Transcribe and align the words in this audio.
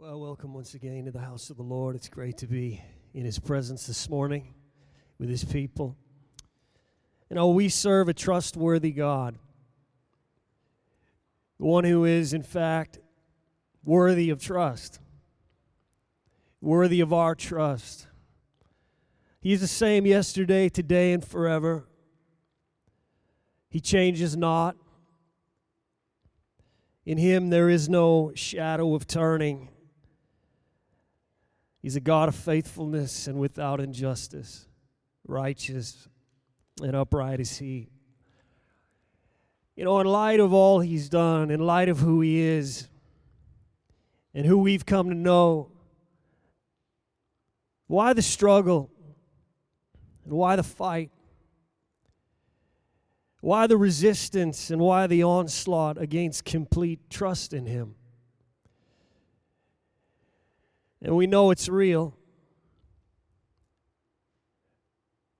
Well, 0.00 0.20
welcome 0.20 0.54
once 0.54 0.74
again 0.74 1.06
to 1.06 1.10
the 1.10 1.18
house 1.18 1.50
of 1.50 1.56
the 1.56 1.64
Lord. 1.64 1.96
It's 1.96 2.08
great 2.08 2.38
to 2.38 2.46
be 2.46 2.80
in 3.14 3.24
His 3.24 3.40
presence 3.40 3.88
this 3.88 4.08
morning 4.08 4.54
with 5.18 5.28
His 5.28 5.44
people. 5.44 5.96
You 7.28 7.34
know, 7.34 7.48
we 7.48 7.68
serve 7.68 8.08
a 8.08 8.14
trustworthy 8.14 8.92
God, 8.92 9.36
the 11.58 11.66
one 11.66 11.82
who 11.82 12.04
is, 12.04 12.32
in 12.32 12.44
fact, 12.44 13.00
worthy 13.82 14.30
of 14.30 14.40
trust, 14.40 15.00
worthy 16.60 17.00
of 17.00 17.12
our 17.12 17.34
trust. 17.34 18.06
He 19.40 19.52
is 19.52 19.60
the 19.60 19.66
same 19.66 20.06
yesterday, 20.06 20.68
today, 20.68 21.12
and 21.12 21.24
forever. 21.24 21.88
He 23.68 23.80
changes 23.80 24.36
not. 24.36 24.76
In 27.04 27.18
Him 27.18 27.50
there 27.50 27.68
is 27.68 27.88
no 27.88 28.30
shadow 28.36 28.94
of 28.94 29.08
turning. 29.08 29.70
He's 31.88 31.96
a 31.96 32.00
God 32.00 32.28
of 32.28 32.34
faithfulness 32.34 33.28
and 33.28 33.38
without 33.38 33.80
injustice, 33.80 34.66
righteous 35.26 36.06
and 36.82 36.94
upright 36.94 37.40
is 37.40 37.56
He. 37.56 37.88
You 39.74 39.84
know, 39.84 39.98
in 40.00 40.06
light 40.06 40.38
of 40.38 40.52
all 40.52 40.80
He's 40.80 41.08
done, 41.08 41.50
in 41.50 41.60
light 41.60 41.88
of 41.88 42.00
who 42.00 42.20
He 42.20 42.40
is, 42.40 42.88
and 44.34 44.44
who 44.44 44.58
we've 44.58 44.84
come 44.84 45.08
to 45.08 45.14
know, 45.14 45.72
why 47.86 48.12
the 48.12 48.20
struggle? 48.20 48.90
And 50.26 50.34
why 50.34 50.56
the 50.56 50.62
fight? 50.62 51.10
Why 53.40 53.66
the 53.66 53.78
resistance 53.78 54.70
and 54.70 54.82
why 54.82 55.06
the 55.06 55.22
onslaught 55.22 55.96
against 55.96 56.44
complete 56.44 57.08
trust 57.08 57.54
in 57.54 57.64
Him? 57.64 57.94
And 61.02 61.16
we 61.16 61.26
know 61.26 61.50
it's 61.50 61.68
real. 61.68 62.16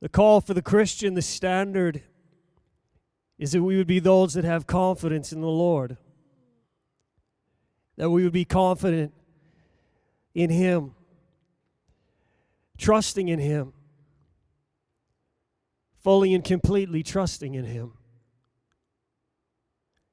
The 0.01 0.09
call 0.09 0.41
for 0.41 0.55
the 0.55 0.63
Christian, 0.63 1.15
the 1.15 1.23
standard, 1.23 2.03
is 3.39 3.53
that 3.53 3.63
we 3.63 3.77
would 3.77 3.87
be 3.87 3.99
those 4.01 4.35
that 4.35 4.45
have 4.45 4.67
confidence 4.67 5.33
in 5.33 5.41
the 5.41 5.47
Lord, 5.47 5.97
that 7.97 8.11
we 8.11 8.25
would 8.25 8.33
be 8.33 8.45
confident 8.45 9.13
in 10.35 10.51
Him, 10.51 10.95
trusting 12.77 13.29
in 13.29 13.39
Him, 13.39 13.73
fully 16.03 16.35
and 16.35 16.45
completely 16.45 17.03
trusting 17.03 17.55
in 17.55 17.65
Him. 17.65 17.93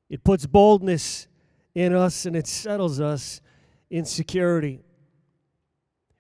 It 0.10 0.24
puts 0.24 0.46
boldness 0.46 1.28
in 1.74 1.94
us 1.94 2.26
and 2.26 2.36
it 2.36 2.48
settles 2.48 3.00
us 3.00 3.42
in 3.90 4.06
security. 4.06 4.85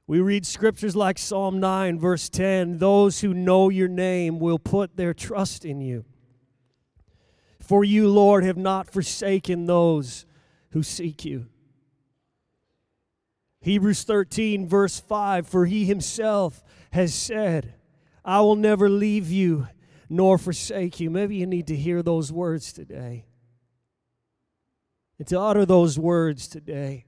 We 0.07 0.19
read 0.19 0.45
scriptures 0.45 0.95
like 0.95 1.17
Psalm 1.17 1.59
9, 1.59 1.99
verse 1.99 2.29
10 2.29 2.77
Those 2.77 3.21
who 3.21 3.33
know 3.33 3.69
your 3.69 3.87
name 3.87 4.39
will 4.39 4.59
put 4.59 4.95
their 4.95 5.13
trust 5.13 5.65
in 5.65 5.81
you. 5.81 6.05
For 7.59 7.83
you, 7.83 8.07
Lord, 8.07 8.43
have 8.43 8.57
not 8.57 8.87
forsaken 8.91 9.65
those 9.65 10.25
who 10.71 10.83
seek 10.83 11.25
you. 11.25 11.47
Hebrews 13.61 14.03
13, 14.03 14.67
verse 14.67 14.99
5 14.99 15.47
For 15.47 15.65
he 15.65 15.85
himself 15.85 16.61
has 16.91 17.15
said, 17.15 17.73
I 18.23 18.41
will 18.41 18.55
never 18.55 18.89
leave 18.89 19.31
you 19.31 19.67
nor 20.07 20.37
forsake 20.37 20.99
you. 20.99 21.09
Maybe 21.09 21.37
you 21.37 21.47
need 21.47 21.65
to 21.67 21.75
hear 21.75 22.03
those 22.03 22.31
words 22.31 22.71
today 22.71 23.25
and 25.17 25.27
to 25.27 25.39
utter 25.39 25.65
those 25.65 25.97
words 25.97 26.47
today. 26.47 27.05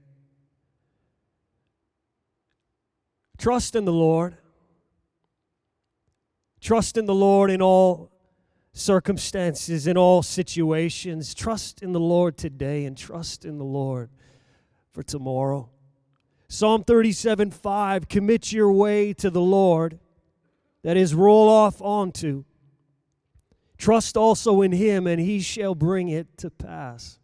Trust 3.38 3.76
in 3.76 3.84
the 3.84 3.92
Lord. 3.92 4.36
Trust 6.60 6.96
in 6.96 7.06
the 7.06 7.14
Lord 7.14 7.50
in 7.50 7.62
all 7.62 8.10
circumstances, 8.72 9.86
in 9.86 9.96
all 9.96 10.22
situations. 10.22 11.34
Trust 11.34 11.82
in 11.82 11.92
the 11.92 12.00
Lord 12.00 12.36
today 12.36 12.84
and 12.84 12.96
trust 12.96 13.44
in 13.44 13.58
the 13.58 13.64
Lord 13.64 14.10
for 14.92 15.04
tomorrow. 15.04 15.70
Psalm 16.48 16.82
37 16.82 17.52
5 17.52 18.08
Commit 18.08 18.52
your 18.52 18.72
way 18.72 19.12
to 19.14 19.30
the 19.30 19.40
Lord, 19.40 20.00
that 20.82 20.96
is, 20.96 21.14
roll 21.14 21.48
off 21.48 21.80
onto. 21.80 22.44
Trust 23.76 24.16
also 24.16 24.62
in 24.62 24.72
him, 24.72 25.06
and 25.06 25.20
he 25.20 25.40
shall 25.40 25.76
bring 25.76 26.08
it 26.08 26.36
to 26.38 26.50
pass. 26.50 27.20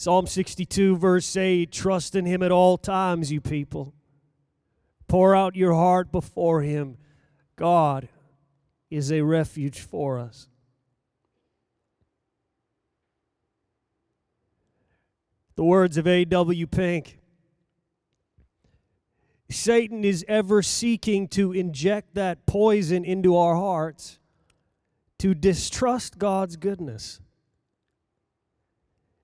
Psalm 0.00 0.26
62, 0.26 0.96
verse 0.96 1.36
8 1.36 1.70
Trust 1.70 2.14
in 2.14 2.24
him 2.24 2.42
at 2.42 2.50
all 2.50 2.78
times, 2.78 3.30
you 3.30 3.38
people. 3.38 3.92
Pour 5.08 5.36
out 5.36 5.54
your 5.54 5.74
heart 5.74 6.10
before 6.10 6.62
him. 6.62 6.96
God 7.54 8.08
is 8.88 9.12
a 9.12 9.20
refuge 9.20 9.78
for 9.78 10.18
us. 10.18 10.48
The 15.56 15.64
words 15.64 15.98
of 15.98 16.06
A.W. 16.06 16.66
Pink 16.66 17.18
Satan 19.50 20.02
is 20.02 20.24
ever 20.26 20.62
seeking 20.62 21.28
to 21.28 21.52
inject 21.52 22.14
that 22.14 22.46
poison 22.46 23.04
into 23.04 23.36
our 23.36 23.54
hearts 23.54 24.18
to 25.18 25.34
distrust 25.34 26.16
God's 26.16 26.56
goodness 26.56 27.20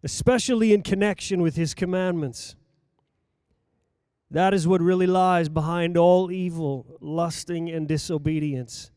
especially 0.03 0.73
in 0.73 0.83
connection 0.83 1.43
with 1.43 1.57
His 1.57 1.75
commandments. 1.75 2.57
That 4.31 4.55
is 4.55 4.67
what 4.67 4.81
really 4.81 5.07
lies 5.07 5.49
behind 5.49 5.97
all 5.97 6.31
evil, 6.31 6.99
lusting, 7.01 7.71
and 7.71 7.87
disobedience. 7.87 8.91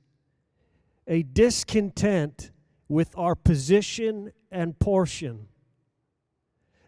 A 1.07 1.23
discontent 1.23 2.51
with 2.87 3.15
our 3.15 3.35
position 3.35 4.31
and 4.51 4.77
portion. 4.79 5.47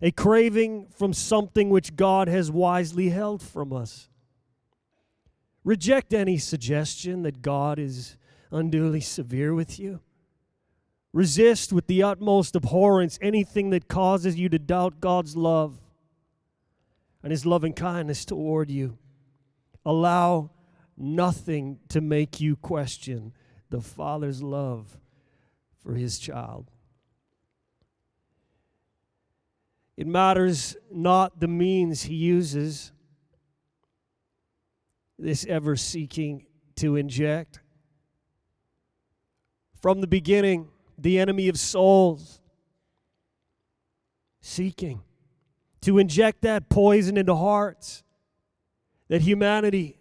A 0.02 0.12
craving 0.12 0.88
from 0.96 1.14
something 1.14 1.70
which 1.70 1.96
God 1.96 2.28
has 2.28 2.52
wisely 2.52 3.10
held 3.10 3.44
from 3.44 3.72
us. 3.72 4.10
Reject 5.64 6.12
any 6.12 6.40
suggestion 6.40 7.22
that 7.22 7.44
God 7.44 7.78
is 7.78 8.18
unduly 8.52 9.02
severe 9.02 9.54
with 9.54 9.80
you. 9.80 10.02
Resist 11.14 11.74
with 11.74 11.88
the 11.88 12.04
utmost 12.04 12.56
abhorrence 12.56 13.20
anything 13.22 13.72
that 13.72 13.90
causes 13.90 14.40
you 14.40 14.48
to 14.50 14.60
doubt 14.60 15.02
God's 15.02 15.36
love 15.36 15.80
and 17.22 17.32
His 17.32 17.46
loving 17.46 17.74
kindness 17.74 18.24
toward 18.24 18.72
you. 18.72 18.98
Allow 19.86 20.52
nothing 20.98 21.80
to 21.90 22.00
make 22.00 22.40
you 22.40 22.56
question 22.56 23.34
the 23.70 23.82
Father's 23.82 24.42
love 24.42 24.98
for 25.84 25.96
His 25.96 26.18
child. 26.18 26.72
It 29.98 30.08
matters 30.08 30.78
not 30.90 31.40
the 31.40 31.48
means 31.48 32.04
He 32.04 32.16
uses, 32.16 32.94
this 35.20 35.46
ever 35.46 35.76
seeking 35.76 36.46
to 36.78 36.96
inject. 36.96 37.60
From 39.80 40.02
the 40.02 40.08
beginning, 40.08 40.71
the 41.02 41.20
enemy 41.20 41.50
of 41.50 41.58
souls, 41.58 42.40
seeking 44.42 45.02
to 45.82 45.98
inject 45.98 46.42
that 46.42 46.70
poison 46.70 47.18
into 47.18 47.36
hearts, 47.36 48.04
that 49.08 49.22
humanity, 49.22 49.98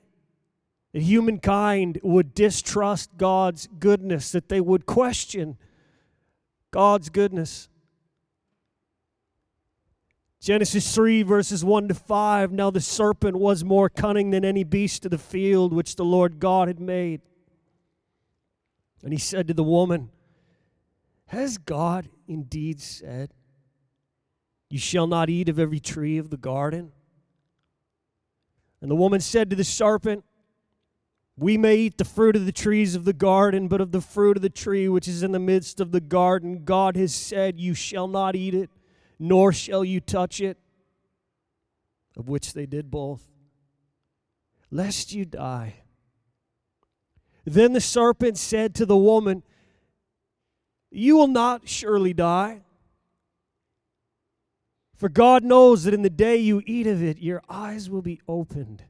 that 0.92 1.02
humankind 1.02 1.98
would 2.02 2.34
distrust 2.34 3.16
God's 3.16 3.68
goodness, 3.78 4.32
that 4.32 4.48
they 4.48 4.60
would 4.60 4.86
question 4.86 5.56
God's 6.70 7.08
goodness. 7.08 7.68
Genesis 10.40 10.94
3, 10.94 11.22
verses 11.22 11.64
1 11.64 11.88
to 11.88 11.94
5. 11.94 12.52
Now 12.52 12.70
the 12.70 12.80
serpent 12.80 13.36
was 13.36 13.62
more 13.62 13.88
cunning 13.88 14.30
than 14.30 14.44
any 14.44 14.64
beast 14.64 15.04
of 15.04 15.10
the 15.10 15.18
field 15.18 15.72
which 15.72 15.96
the 15.96 16.04
Lord 16.04 16.40
God 16.40 16.68
had 16.68 16.80
made. 16.80 17.20
And 19.02 19.12
he 19.12 19.18
said 19.18 19.48
to 19.48 19.54
the 19.54 19.64
woman, 19.64 20.10
has 21.30 21.58
God 21.58 22.08
indeed 22.26 22.80
said, 22.80 23.32
You 24.68 24.80
shall 24.80 25.06
not 25.06 25.30
eat 25.30 25.48
of 25.48 25.60
every 25.60 25.78
tree 25.78 26.18
of 26.18 26.28
the 26.28 26.36
garden? 26.36 26.90
And 28.82 28.90
the 28.90 28.96
woman 28.96 29.20
said 29.20 29.48
to 29.50 29.56
the 29.56 29.62
serpent, 29.62 30.24
We 31.36 31.56
may 31.56 31.76
eat 31.76 31.98
the 31.98 32.04
fruit 32.04 32.34
of 32.34 32.46
the 32.46 32.52
trees 32.52 32.96
of 32.96 33.04
the 33.04 33.12
garden, 33.12 33.68
but 33.68 33.80
of 33.80 33.92
the 33.92 34.00
fruit 34.00 34.38
of 34.38 34.42
the 34.42 34.50
tree 34.50 34.88
which 34.88 35.06
is 35.06 35.22
in 35.22 35.30
the 35.30 35.38
midst 35.38 35.78
of 35.80 35.92
the 35.92 36.00
garden, 36.00 36.64
God 36.64 36.96
has 36.96 37.14
said, 37.14 37.60
You 37.60 37.74
shall 37.74 38.08
not 38.08 38.34
eat 38.34 38.54
it, 38.54 38.70
nor 39.16 39.52
shall 39.52 39.84
you 39.84 40.00
touch 40.00 40.40
it. 40.40 40.58
Of 42.16 42.28
which 42.28 42.54
they 42.54 42.66
did 42.66 42.90
both, 42.90 43.22
lest 44.68 45.12
you 45.12 45.24
die. 45.24 45.76
Then 47.44 47.72
the 47.72 47.80
serpent 47.80 48.36
said 48.36 48.74
to 48.74 48.84
the 48.84 48.96
woman, 48.96 49.44
you 50.90 51.16
will 51.16 51.28
not 51.28 51.68
surely 51.68 52.12
die. 52.12 52.62
For 54.96 55.08
God 55.08 55.44
knows 55.44 55.84
that 55.84 55.94
in 55.94 56.02
the 56.02 56.10
day 56.10 56.36
you 56.36 56.62
eat 56.66 56.86
of 56.86 57.02
it, 57.02 57.18
your 57.18 57.42
eyes 57.48 57.88
will 57.88 58.02
be 58.02 58.20
opened, 58.28 58.84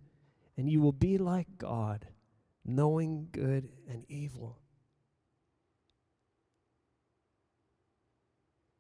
and 0.56 0.68
you 0.68 0.80
will 0.80 0.92
be 0.92 1.18
like 1.18 1.46
God, 1.56 2.06
knowing 2.64 3.28
good 3.30 3.68
and 3.88 4.04
evil. 4.08 4.58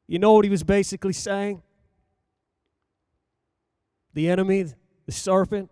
You 0.08 0.18
know 0.18 0.32
what 0.32 0.44
he 0.44 0.50
was 0.50 0.64
basically 0.64 1.12
saying? 1.12 1.62
The 4.12 4.28
enemy, 4.28 4.64
the 5.06 5.12
serpent, 5.12 5.70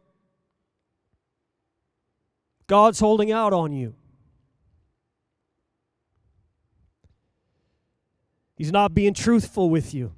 God's 2.69 3.01
holding 3.01 3.33
out 3.33 3.53
on 3.53 3.73
you. 3.73 3.97
He's 8.59 8.73
not 8.73 8.93
being 8.93 9.15
truthful 9.15 9.71
with 9.71 9.95
you. 9.95 10.13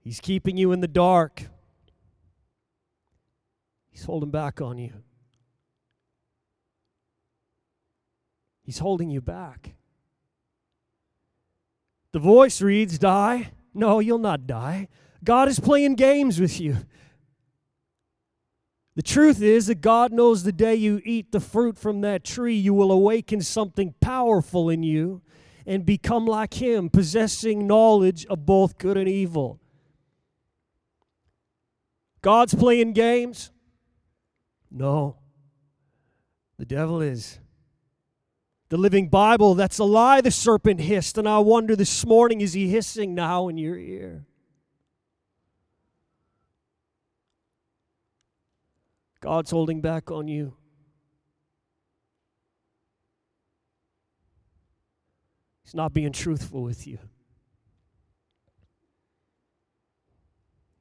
He's 0.00 0.20
keeping 0.20 0.58
you 0.58 0.70
in 0.72 0.80
the 0.80 0.86
dark. 0.86 1.44
He's 3.90 4.04
holding 4.04 4.30
back 4.30 4.60
on 4.60 4.76
you. 4.76 4.92
He's 8.64 8.78
holding 8.78 9.08
you 9.08 9.22
back. 9.22 9.74
The 12.12 12.18
voice 12.18 12.60
reads, 12.60 12.98
Die. 12.98 13.50
No, 13.72 14.00
you'll 14.00 14.18
not 14.18 14.46
die. 14.46 14.88
God 15.24 15.48
is 15.48 15.58
playing 15.58 15.94
games 15.94 16.38
with 16.38 16.60
you. 16.60 16.76
The 18.96 19.02
truth 19.02 19.42
is 19.42 19.66
that 19.66 19.80
God 19.80 20.12
knows 20.12 20.44
the 20.44 20.52
day 20.52 20.74
you 20.76 21.00
eat 21.04 21.32
the 21.32 21.40
fruit 21.40 21.78
from 21.78 22.00
that 22.02 22.22
tree, 22.24 22.54
you 22.54 22.72
will 22.72 22.92
awaken 22.92 23.40
something 23.40 23.94
powerful 24.00 24.70
in 24.70 24.82
you 24.82 25.20
and 25.66 25.84
become 25.84 26.26
like 26.26 26.54
Him, 26.54 26.90
possessing 26.90 27.66
knowledge 27.66 28.24
of 28.26 28.46
both 28.46 28.78
good 28.78 28.96
and 28.96 29.08
evil. 29.08 29.60
God's 32.22 32.54
playing 32.54 32.92
games? 32.92 33.50
No. 34.70 35.16
The 36.58 36.64
devil 36.64 37.00
is. 37.02 37.40
The 38.68 38.76
living 38.76 39.08
Bible, 39.08 39.54
that's 39.54 39.78
a 39.78 39.84
lie, 39.84 40.20
the 40.20 40.30
serpent 40.30 40.80
hissed. 40.80 41.18
And 41.18 41.28
I 41.28 41.38
wonder 41.38 41.76
this 41.76 42.06
morning, 42.06 42.40
is 42.40 42.52
he 42.52 42.68
hissing 42.68 43.14
now 43.14 43.48
in 43.48 43.58
your 43.58 43.76
ear? 43.76 44.24
God's 49.24 49.52
holding 49.52 49.80
back 49.80 50.10
on 50.10 50.28
you. 50.28 50.52
He's 55.62 55.74
not 55.74 55.94
being 55.94 56.12
truthful 56.12 56.62
with 56.62 56.86
you. 56.86 56.98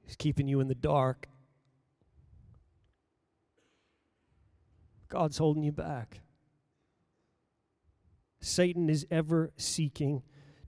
He's 0.02 0.18
keeping 0.18 0.50
you 0.50 0.60
in 0.60 0.68
the 0.68 0.76
dark. 0.76 1.30
God's 5.08 5.38
holding 5.38 5.64
you 5.64 5.72
back. 5.72 6.20
Satan 8.42 8.90
is 8.90 9.08
ever 9.10 9.54
seeking 9.56 10.22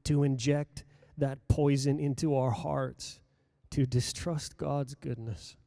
to 0.06 0.24
inject 0.24 0.86
that 1.18 1.46
poison 1.50 2.00
into 2.00 2.38
our 2.38 2.52
hearts 2.52 3.20
to 3.72 3.86
distrust 3.86 4.56
God's 4.56 4.96
goodness 4.96 5.58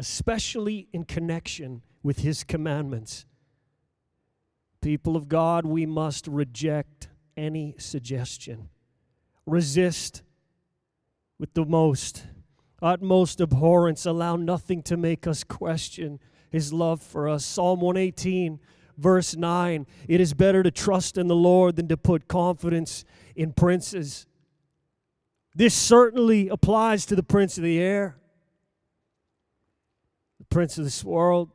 especially 0.00 0.88
in 0.94 1.04
connection 1.04 1.82
with 2.02 2.20
His 2.20 2.42
commandments. 2.42 3.26
People 4.80 5.14
of 5.14 5.28
God, 5.28 5.66
we 5.66 5.84
must 5.84 6.26
reject 6.26 7.10
any 7.36 7.74
suggestion, 7.76 8.70
resist 9.44 10.22
with 11.38 11.52
the 11.52 11.66
most 11.66 12.24
utmost 12.80 13.42
abhorrence, 13.42 14.06
allow 14.06 14.36
nothing 14.36 14.82
to 14.84 14.96
make 14.96 15.26
us 15.26 15.44
question 15.44 16.18
His 16.50 16.72
love 16.72 17.02
for 17.02 17.28
us. 17.28 17.44
Psalm 17.44 17.80
118. 17.80 18.58
Verse 18.96 19.36
9 19.36 19.86
It 20.08 20.20
is 20.20 20.32
better 20.32 20.62
to 20.62 20.70
trust 20.70 21.18
in 21.18 21.26
the 21.26 21.36
Lord 21.36 21.76
than 21.76 21.88
to 21.88 21.98
put 21.98 22.26
confidence 22.26 23.04
in 23.36 23.52
princes. 23.52 24.26
This 25.54 25.74
certainly 25.74 26.48
applies 26.48 27.04
to 27.06 27.16
the 27.16 27.22
prince 27.22 27.58
of 27.58 27.64
the 27.64 27.78
air 27.80 28.19
prince 30.50 30.76
of 30.76 30.84
this 30.84 31.04
world. 31.04 31.50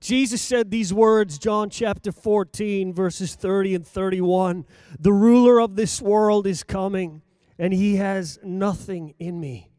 Jesus 0.00 0.40
said 0.40 0.70
these 0.70 0.94
words, 0.94 1.38
John 1.38 1.70
chapter 1.70 2.12
14, 2.12 2.92
verses 2.92 3.34
30 3.34 3.76
and 3.76 3.86
31 3.86 4.64
The 4.98 5.12
ruler 5.12 5.60
of 5.60 5.76
this 5.76 6.00
world 6.00 6.46
is 6.46 6.62
coming, 6.62 7.22
and 7.58 7.72
he 7.72 7.96
has 7.96 8.38
nothing 8.42 9.14
in 9.18 9.40
me. 9.40 9.70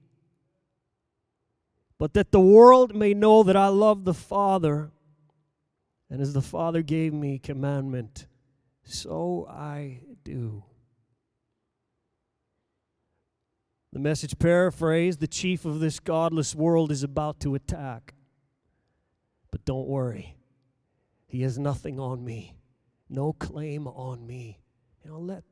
But 1.98 2.14
that 2.14 2.32
the 2.32 2.40
world 2.40 2.96
may 2.96 3.14
know 3.14 3.44
that 3.44 3.56
I 3.56 3.68
love 3.68 4.06
the 4.06 4.14
Father, 4.14 4.92
and 6.10 6.22
as 6.22 6.34
the 6.34 6.42
Father 6.42 6.82
gave 6.82 7.14
me 7.14 7.40
commandment, 7.40 8.28
so 8.84 9.48
I 9.50 10.02
do. 10.24 10.64
The 13.92 14.00
message 14.00 14.38
paraphrase 14.38 15.18
the 15.18 15.28
chief 15.28 15.66
of 15.66 15.80
this 15.80 16.00
godless 16.00 16.54
world 16.54 16.92
is 16.92 17.04
about 17.04 17.40
to 17.42 17.56
attack. 17.56 18.14
But 19.52 19.66
don't 19.66 19.88
worry, 19.88 20.38
he 21.26 21.42
has 21.42 21.58
nothing 21.58 22.00
on 22.00 22.24
me, 22.24 22.56
no 23.10 23.34
claim 23.34 23.88
on 23.88 24.28
me. 24.28 24.60
You 25.04 25.12
know, 25.12 25.20
let, 25.20 25.44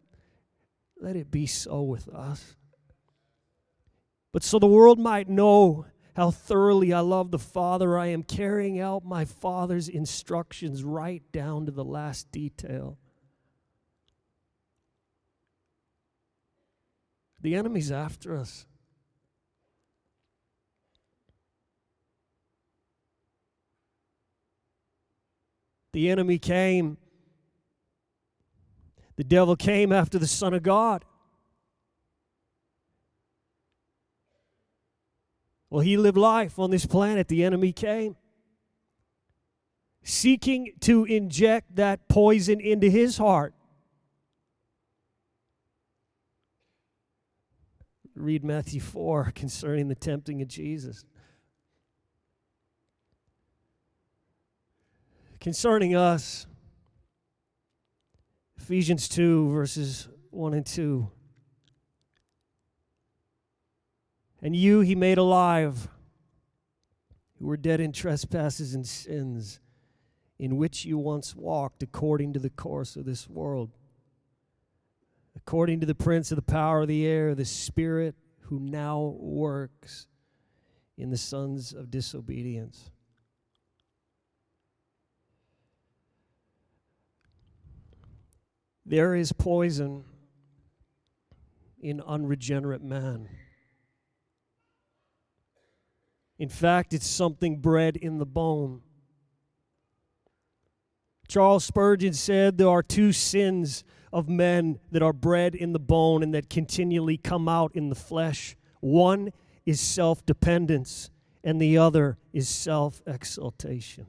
let 1.02 1.16
it 1.16 1.32
be 1.32 1.48
so 1.48 1.82
with 1.82 2.08
us. 2.10 2.56
But 4.32 4.44
so 4.44 4.60
the 4.60 4.68
world 4.68 5.00
might 5.00 5.28
know 5.28 5.88
how 6.16 6.30
thoroughly 6.30 6.94
I 6.94 7.00
love 7.00 7.32
the 7.32 7.40
Father, 7.40 7.98
I 7.98 8.08
am 8.08 8.22
carrying 8.22 8.80
out 8.80 9.04
my 9.04 9.26
Father's 9.26 9.88
instructions 9.90 10.84
right 10.84 11.24
down 11.32 11.66
to 11.66 11.72
the 11.72 11.86
last 11.86 12.32
detail. 12.32 13.00
The 17.42 17.56
enemy's 17.56 17.92
after 17.92 18.36
us. 18.36 18.66
The 25.94 26.10
enemy 26.10 26.38
came. 26.38 26.98
The 29.16 29.24
devil 29.24 29.56
came 29.56 29.92
after 29.92 30.20
the 30.20 30.28
Son 30.28 30.54
of 30.54 30.62
God. 30.62 31.06
Well, 35.70 35.82
he 35.82 35.98
lived 35.98 36.18
life 36.18 36.60
on 36.60 36.72
this 36.72 36.86
planet. 36.86 37.28
The 37.28 37.44
enemy 37.44 37.74
came, 37.74 38.16
seeking 40.04 40.74
to 40.82 41.04
inject 41.06 41.76
that 41.76 42.08
poison 42.08 42.60
into 42.60 42.90
his 42.90 43.18
heart. 43.18 43.54
Read 48.18 48.44
Matthew 48.44 48.82
4 48.82 49.32
concerning 49.36 49.88
the 49.88 49.96
tempting 49.96 50.42
of 50.42 50.48
Jesus. 50.48 51.06
Concerning 55.40 55.96
us, 55.96 56.48
Ephesians 58.58 59.08
2, 59.08 59.52
verses 59.52 60.10
1 60.32 60.54
and 60.54 60.66
2. 60.66 61.10
And 64.42 64.56
you 64.56 64.82
he 64.82 64.96
made 64.96 65.18
alive, 65.18 65.88
who 67.40 67.48
were 67.48 67.58
dead 67.58 67.80
in 67.80 67.92
trespasses 67.92 68.74
and 68.74 68.86
sins, 68.86 69.60
in 70.40 70.58
which 70.58 70.86
you 70.86 70.98
once 70.98 71.36
walked 71.36 71.82
according 71.82 72.34
to 72.34 72.40
the 72.40 72.50
course 72.50 72.96
of 72.96 73.06
this 73.06 73.30
world 73.30 73.72
according 75.38 75.80
to 75.80 75.86
the 75.86 75.96
prince 75.96 76.32
of 76.32 76.36
the 76.36 76.42
power 76.42 76.82
of 76.82 76.88
the 76.88 77.06
air, 77.06 77.36
the 77.36 77.46
spirit 77.46 78.16
who 78.42 78.60
now 78.60 79.16
works 79.20 80.08
in 80.98 81.12
the 81.12 81.18
sons 81.18 81.74
of 81.74 81.92
disobedience. 81.92 82.90
There 88.84 89.14
is 89.16 89.32
poison 89.32 90.06
in 91.80 92.02
unregenerate 92.02 92.84
man. 92.84 93.30
In 96.40 96.50
fact, 96.50 96.94
it's 96.94 97.08
something 97.08 97.58
bred 97.58 97.96
in 97.96 98.18
the 98.18 98.26
bone. 98.26 98.82
Charles 101.28 101.66
Spurgeon 101.66 102.14
said 102.14 102.58
there 102.58 102.70
are 102.70 102.82
two 102.82 103.12
sins 103.12 103.84
of 104.14 104.30
men 104.30 104.80
that 104.92 105.02
are 105.04 105.14
bred 105.14 105.56
in 105.56 105.74
the 105.74 105.80
bone 105.80 106.24
and 106.24 106.34
that 106.34 106.50
continually 106.50 107.18
come 107.18 107.48
out 107.50 107.72
in 107.76 107.90
the 107.90 107.96
flesh. 107.96 108.56
One 108.80 109.32
is 109.66 109.82
self 109.82 110.26
dependence, 110.26 111.10
and 111.44 111.62
the 111.62 111.78
other 111.78 112.18
is 112.34 112.48
self 112.50 113.02
exaltation. 113.06 114.08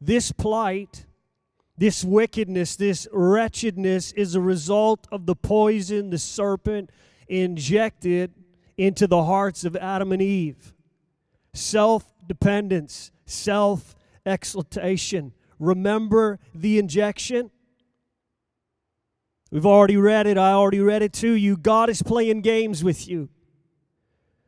This 0.00 0.32
plight 0.32 1.06
This 1.78 2.04
wickedness, 2.04 2.76
this 2.76 3.08
wretchedness 3.10 4.12
is 4.12 4.34
a 4.34 4.40
result 4.40 5.06
of 5.10 5.24
the 5.24 5.34
poison 5.34 6.10
the 6.10 6.18
serpent 6.18 6.90
injected 7.26 8.34
into 8.76 9.06
the 9.06 9.24
hearts 9.24 9.64
of 9.64 9.76
Adam 9.76 10.12
and 10.12 10.20
Eve. 10.20 10.74
Self 11.54 12.12
dependence, 12.26 13.12
self 13.24 13.94
exaltation. 14.26 15.32
Remember 15.58 16.38
the 16.54 16.78
injection? 16.78 17.50
We've 19.50 19.66
already 19.66 19.96
read 19.96 20.26
it. 20.26 20.38
I 20.38 20.52
already 20.52 20.80
read 20.80 21.02
it 21.02 21.12
to 21.14 21.32
you. 21.32 21.56
God 21.56 21.90
is 21.90 22.02
playing 22.02 22.42
games 22.42 22.84
with 22.84 23.08
you. 23.08 23.28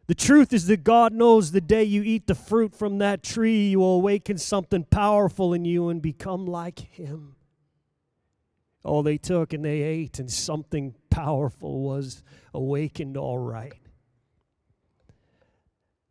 The 0.07 0.15
truth 0.15 0.53
is 0.53 0.67
that 0.67 0.85
God 0.85 1.13
knows 1.13 1.53
the 1.53 1.61
day 1.61 1.85
you 1.85 2.03
eat 2.03 2.27
the 2.27 2.35
fruit 2.35 2.75
from 2.75 2.99
that 2.99 3.23
tree, 3.23 3.71
you 3.71 3.79
will 3.79 3.97
awaken 3.97 4.37
something 4.37 4.85
powerful 4.85 5.55
in 5.55 5.65
you 5.65 5.89
and 5.89 6.03
become 6.03 6.47
like 6.47 6.81
Him. 6.81 7.37
Oh, 8.85 9.03
they 9.03 9.17
took 9.17 9.53
and 9.53 9.65
they 9.65 9.81
ate, 9.83 10.19
and 10.19 10.31
something 10.31 10.95
powerful 11.09 11.83
was 11.83 12.23
awakened, 12.53 13.17
all 13.17 13.39
right. 13.39 13.79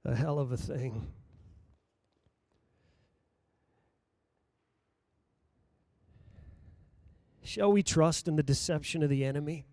A 0.06 0.16
hell 0.16 0.40
of 0.40 0.52
a 0.52 0.58
thing. 0.58 1.08
Shall 7.52 7.74
we 7.74 7.84
trust 7.84 8.30
in 8.30 8.38
the 8.38 8.44
deception 8.44 9.04
of 9.04 9.10
the 9.10 9.26
enemy? 9.26 9.66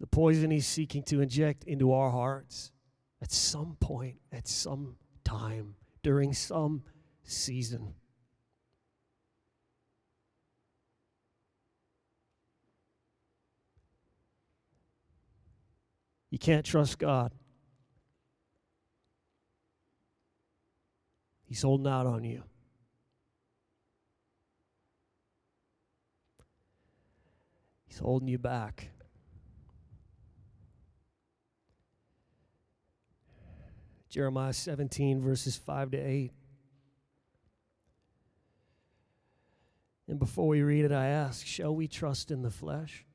the 0.00 0.06
poison 0.08 0.50
he's 0.50 0.66
seeking 0.66 1.04
to 1.04 1.20
inject 1.20 1.62
into 1.62 1.92
our 1.92 2.10
hearts 2.10 2.72
at 3.22 3.30
some 3.30 3.76
point, 3.78 4.16
at 4.32 4.48
some 4.48 4.96
time, 5.22 5.76
during 6.02 6.32
some 6.32 6.82
season. 7.22 7.94
You 16.30 16.38
can't 16.40 16.66
trust 16.66 16.98
God. 16.98 17.30
He's 21.44 21.62
holding 21.62 21.86
out 21.86 22.06
on 22.06 22.24
you. 22.24 22.42
He's 27.96 28.02
holding 28.02 28.28
you 28.28 28.36
back. 28.36 28.90
Jeremiah 34.10 34.52
17, 34.52 35.22
verses 35.22 35.56
5 35.56 35.92
to 35.92 35.96
8. 35.96 36.30
And 40.08 40.18
before 40.18 40.46
we 40.46 40.60
read 40.60 40.84
it, 40.84 40.92
I 40.92 41.06
ask, 41.06 41.46
shall 41.46 41.74
we 41.74 41.88
trust 41.88 42.30
in 42.30 42.42
the 42.42 42.50
flesh? 42.50 43.06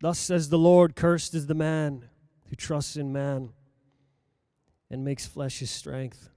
Thus 0.00 0.18
says 0.18 0.48
the 0.48 0.58
Lord, 0.58 0.96
cursed 0.96 1.34
is 1.34 1.46
the 1.46 1.54
man 1.54 2.08
who 2.48 2.56
trusts 2.56 2.96
in 2.96 3.12
man 3.12 3.50
and 4.90 5.04
makes 5.04 5.24
flesh 5.24 5.60
his 5.60 5.70
strength, 5.70 6.30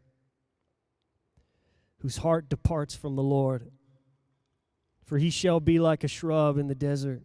whose 2.00 2.18
heart 2.18 2.50
departs 2.50 2.96
from 2.96 3.16
the 3.16 3.24
Lord. 3.24 3.72
For 5.06 5.18
he 5.18 5.30
shall 5.30 5.60
be 5.60 5.80
like 5.80 6.04
a 6.04 6.08
shrub 6.08 6.58
in 6.58 6.68
the 6.68 6.76
desert 6.76 7.24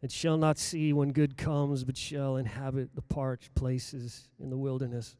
and 0.00 0.12
shall 0.12 0.36
not 0.36 0.58
see 0.58 0.92
when 0.92 1.12
good 1.12 1.36
comes, 1.36 1.84
but 1.84 1.96
shall 1.96 2.36
inhabit 2.36 2.94
the 2.94 3.02
parched 3.02 3.54
places 3.54 4.28
in 4.38 4.50
the 4.50 4.56
wilderness, 4.56 5.16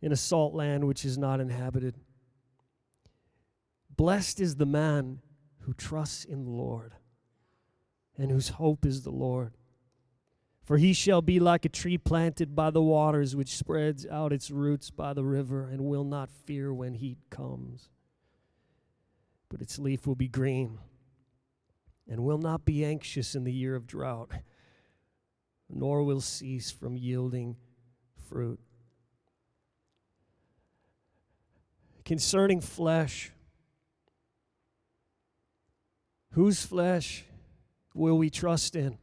in 0.00 0.12
a 0.12 0.16
salt 0.16 0.54
land 0.54 0.84
which 0.86 1.04
is 1.04 1.18
not 1.18 1.40
inhabited. 1.40 1.96
Blessed 3.94 4.40
is 4.40 4.56
the 4.56 4.66
man 4.66 5.20
who 5.60 5.74
trusts 5.74 6.24
in 6.24 6.44
the 6.44 6.50
Lord 6.50 6.94
and 8.16 8.30
whose 8.30 8.48
hope 8.48 8.86
is 8.86 9.02
the 9.02 9.10
Lord. 9.10 9.52
For 10.62 10.78
he 10.78 10.92
shall 10.92 11.22
be 11.22 11.40
like 11.40 11.64
a 11.64 11.68
tree 11.68 11.98
planted 11.98 12.54
by 12.54 12.70
the 12.70 12.82
waters, 12.82 13.34
which 13.34 13.56
spreads 13.56 14.06
out 14.06 14.32
its 14.32 14.50
roots 14.50 14.90
by 14.90 15.12
the 15.12 15.24
river, 15.24 15.68
and 15.68 15.84
will 15.84 16.04
not 16.04 16.30
fear 16.30 16.72
when 16.72 16.94
heat 16.94 17.18
comes. 17.30 17.90
But 19.48 19.60
its 19.60 19.78
leaf 19.78 20.06
will 20.06 20.14
be 20.14 20.28
green 20.28 20.78
and 22.08 22.22
will 22.22 22.38
not 22.38 22.64
be 22.64 22.84
anxious 22.84 23.34
in 23.34 23.44
the 23.44 23.52
year 23.52 23.74
of 23.74 23.86
drought, 23.86 24.30
nor 25.68 26.02
will 26.02 26.20
cease 26.20 26.70
from 26.70 26.96
yielding 26.96 27.56
fruit. 28.28 28.60
Concerning 32.04 32.60
flesh, 32.60 33.32
whose 36.32 36.64
flesh 36.64 37.24
will 37.94 38.18
we 38.18 38.28
trust 38.28 38.74
in? 38.74 38.98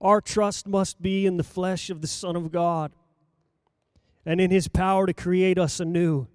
Our 0.00 0.20
trust 0.20 0.66
must 0.66 1.02
be 1.02 1.26
in 1.26 1.36
the 1.36 1.44
flesh 1.44 1.90
of 1.90 2.00
the 2.00 2.06
Son 2.06 2.36
of 2.36 2.52
God 2.52 2.92
and 4.24 4.40
in 4.40 4.50
his 4.50 4.68
power 4.68 5.06
to 5.06 5.12
create 5.12 5.58
us 5.58 5.80
anew, 5.80 6.28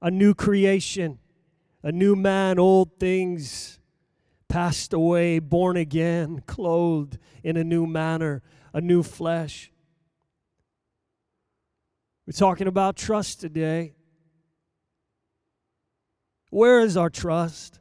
a 0.00 0.10
new 0.10 0.34
creation 0.34 1.18
a 1.82 1.92
new 1.92 2.14
man, 2.14 2.58
old 2.58 2.98
things 2.98 3.78
passed 4.48 4.92
away, 4.92 5.38
born 5.38 5.76
again, 5.76 6.42
clothed 6.46 7.18
in 7.42 7.56
a 7.56 7.64
new 7.64 7.86
manner, 7.86 8.42
a 8.74 8.80
new 8.80 9.02
flesh. 9.02 9.70
We're 12.26 12.32
talking 12.32 12.66
about 12.66 12.96
trust 12.96 13.40
today. 13.40 13.94
Where 16.50 16.80
is 16.80 16.96
our 16.96 17.10
trust? 17.10 17.79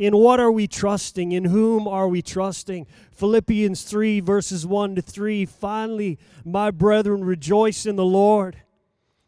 In 0.00 0.16
what 0.16 0.40
are 0.40 0.50
we 0.50 0.66
trusting? 0.66 1.30
In 1.30 1.44
whom 1.44 1.86
are 1.86 2.08
we 2.08 2.22
trusting? 2.22 2.88
Philippians 3.12 3.84
3, 3.84 4.18
verses 4.18 4.66
1 4.66 4.96
to 4.96 5.02
3. 5.02 5.46
Finally, 5.46 6.18
my 6.44 6.72
brethren, 6.72 7.22
rejoice 7.22 7.86
in 7.86 7.94
the 7.94 8.04
Lord. 8.04 8.56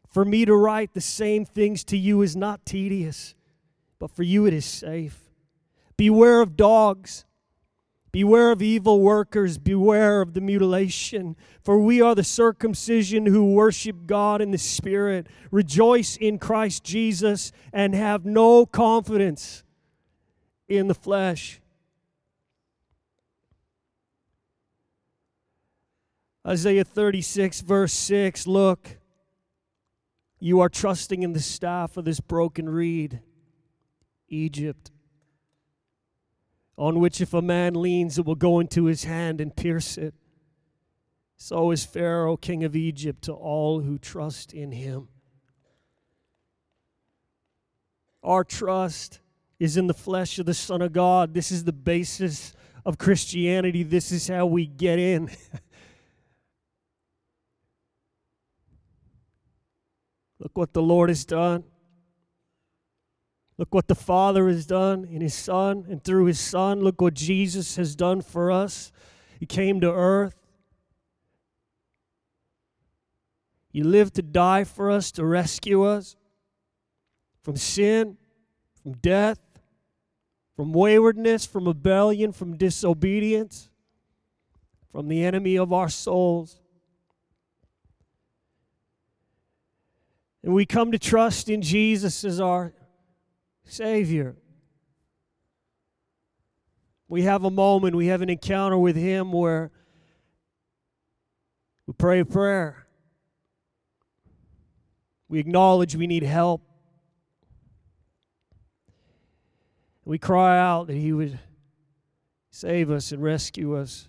For 0.08 0.24
me 0.24 0.44
to 0.44 0.56
write 0.56 0.94
the 0.94 1.00
same 1.00 1.44
things 1.44 1.84
to 1.84 1.96
you 1.96 2.22
is 2.22 2.34
not 2.34 2.66
tedious 2.66 3.36
but 4.02 4.10
for 4.10 4.24
you 4.24 4.46
it 4.46 4.52
is 4.52 4.64
safe. 4.64 5.30
Beware 5.96 6.40
of 6.40 6.56
dogs. 6.56 7.24
Beware 8.10 8.50
of 8.50 8.60
evil 8.60 9.00
workers. 9.00 9.58
Beware 9.58 10.20
of 10.20 10.34
the 10.34 10.40
mutilation. 10.40 11.36
For 11.62 11.78
we 11.78 12.00
are 12.02 12.16
the 12.16 12.24
circumcision 12.24 13.26
who 13.26 13.52
worship 13.52 14.06
God 14.06 14.42
in 14.42 14.50
the 14.50 14.58
Spirit, 14.58 15.28
rejoice 15.52 16.16
in 16.16 16.40
Christ 16.40 16.82
Jesus, 16.82 17.52
and 17.72 17.94
have 17.94 18.24
no 18.24 18.66
confidence 18.66 19.62
in 20.76 20.88
the 20.88 20.94
flesh. 20.94 21.60
Isaiah 26.46 26.84
36, 26.84 27.60
verse 27.60 27.92
6 27.92 28.46
Look, 28.46 28.98
you 30.40 30.60
are 30.60 30.68
trusting 30.68 31.22
in 31.22 31.32
the 31.32 31.40
staff 31.40 31.96
of 31.96 32.04
this 32.04 32.20
broken 32.20 32.68
reed 32.68 33.20
Egypt, 34.28 34.90
on 36.76 36.98
which 36.98 37.20
if 37.20 37.32
a 37.32 37.42
man 37.42 37.74
leans, 37.74 38.18
it 38.18 38.24
will 38.24 38.34
go 38.34 38.58
into 38.58 38.86
his 38.86 39.04
hand 39.04 39.40
and 39.40 39.54
pierce 39.54 39.96
it. 39.96 40.14
So 41.36 41.70
is 41.70 41.84
Pharaoh, 41.84 42.36
king 42.36 42.64
of 42.64 42.74
Egypt, 42.74 43.22
to 43.22 43.32
all 43.32 43.80
who 43.80 43.98
trust 43.98 44.52
in 44.52 44.72
him. 44.72 45.08
Our 48.22 48.44
trust 48.44 49.20
is 49.62 49.76
in 49.76 49.86
the 49.86 49.94
flesh 49.94 50.40
of 50.40 50.46
the 50.46 50.54
Son 50.54 50.82
of 50.82 50.92
God. 50.92 51.34
This 51.34 51.52
is 51.52 51.62
the 51.62 51.72
basis 51.72 52.52
of 52.84 52.98
Christianity. 52.98 53.84
This 53.84 54.10
is 54.10 54.26
how 54.26 54.44
we 54.44 54.66
get 54.66 54.98
in. 54.98 55.30
Look 60.40 60.58
what 60.58 60.72
the 60.72 60.82
Lord 60.82 61.10
has 61.10 61.24
done. 61.24 61.62
Look 63.56 63.72
what 63.72 63.86
the 63.86 63.94
Father 63.94 64.48
has 64.48 64.66
done 64.66 65.04
in 65.04 65.20
His 65.20 65.34
Son 65.34 65.86
and 65.88 66.02
through 66.02 66.24
His 66.24 66.40
Son. 66.40 66.80
Look 66.80 67.00
what 67.00 67.14
Jesus 67.14 67.76
has 67.76 67.94
done 67.94 68.20
for 68.20 68.50
us. 68.50 68.90
He 69.38 69.46
came 69.46 69.80
to 69.80 69.92
earth. 69.92 70.34
He 73.72 73.84
lived 73.84 74.14
to 74.14 74.22
die 74.22 74.64
for 74.64 74.90
us, 74.90 75.12
to 75.12 75.24
rescue 75.24 75.84
us 75.84 76.16
from 77.42 77.56
sin, 77.56 78.16
from 78.82 78.94
death, 78.94 79.38
from 80.62 80.72
waywardness, 80.72 81.44
from 81.44 81.66
rebellion, 81.66 82.30
from 82.30 82.56
disobedience, 82.56 83.68
from 84.92 85.08
the 85.08 85.24
enemy 85.24 85.58
of 85.58 85.72
our 85.72 85.88
souls. 85.88 86.60
And 90.44 90.54
we 90.54 90.64
come 90.64 90.92
to 90.92 91.00
trust 91.00 91.48
in 91.48 91.62
Jesus 91.62 92.24
as 92.24 92.40
our 92.40 92.72
Savior. 93.64 94.36
We 97.08 97.22
have 97.22 97.42
a 97.42 97.50
moment, 97.50 97.96
we 97.96 98.06
have 98.06 98.22
an 98.22 98.30
encounter 98.30 98.78
with 98.78 98.94
Him 98.94 99.32
where 99.32 99.72
we 101.88 101.94
pray 101.94 102.20
a 102.20 102.24
prayer. 102.24 102.86
We 105.28 105.40
acknowledge 105.40 105.96
we 105.96 106.06
need 106.06 106.22
help. 106.22 106.62
We 110.04 110.18
cry 110.18 110.58
out 110.58 110.88
that 110.88 110.96
He 110.96 111.12
would 111.12 111.38
save 112.50 112.90
us 112.90 113.12
and 113.12 113.22
rescue 113.22 113.76
us. 113.76 114.08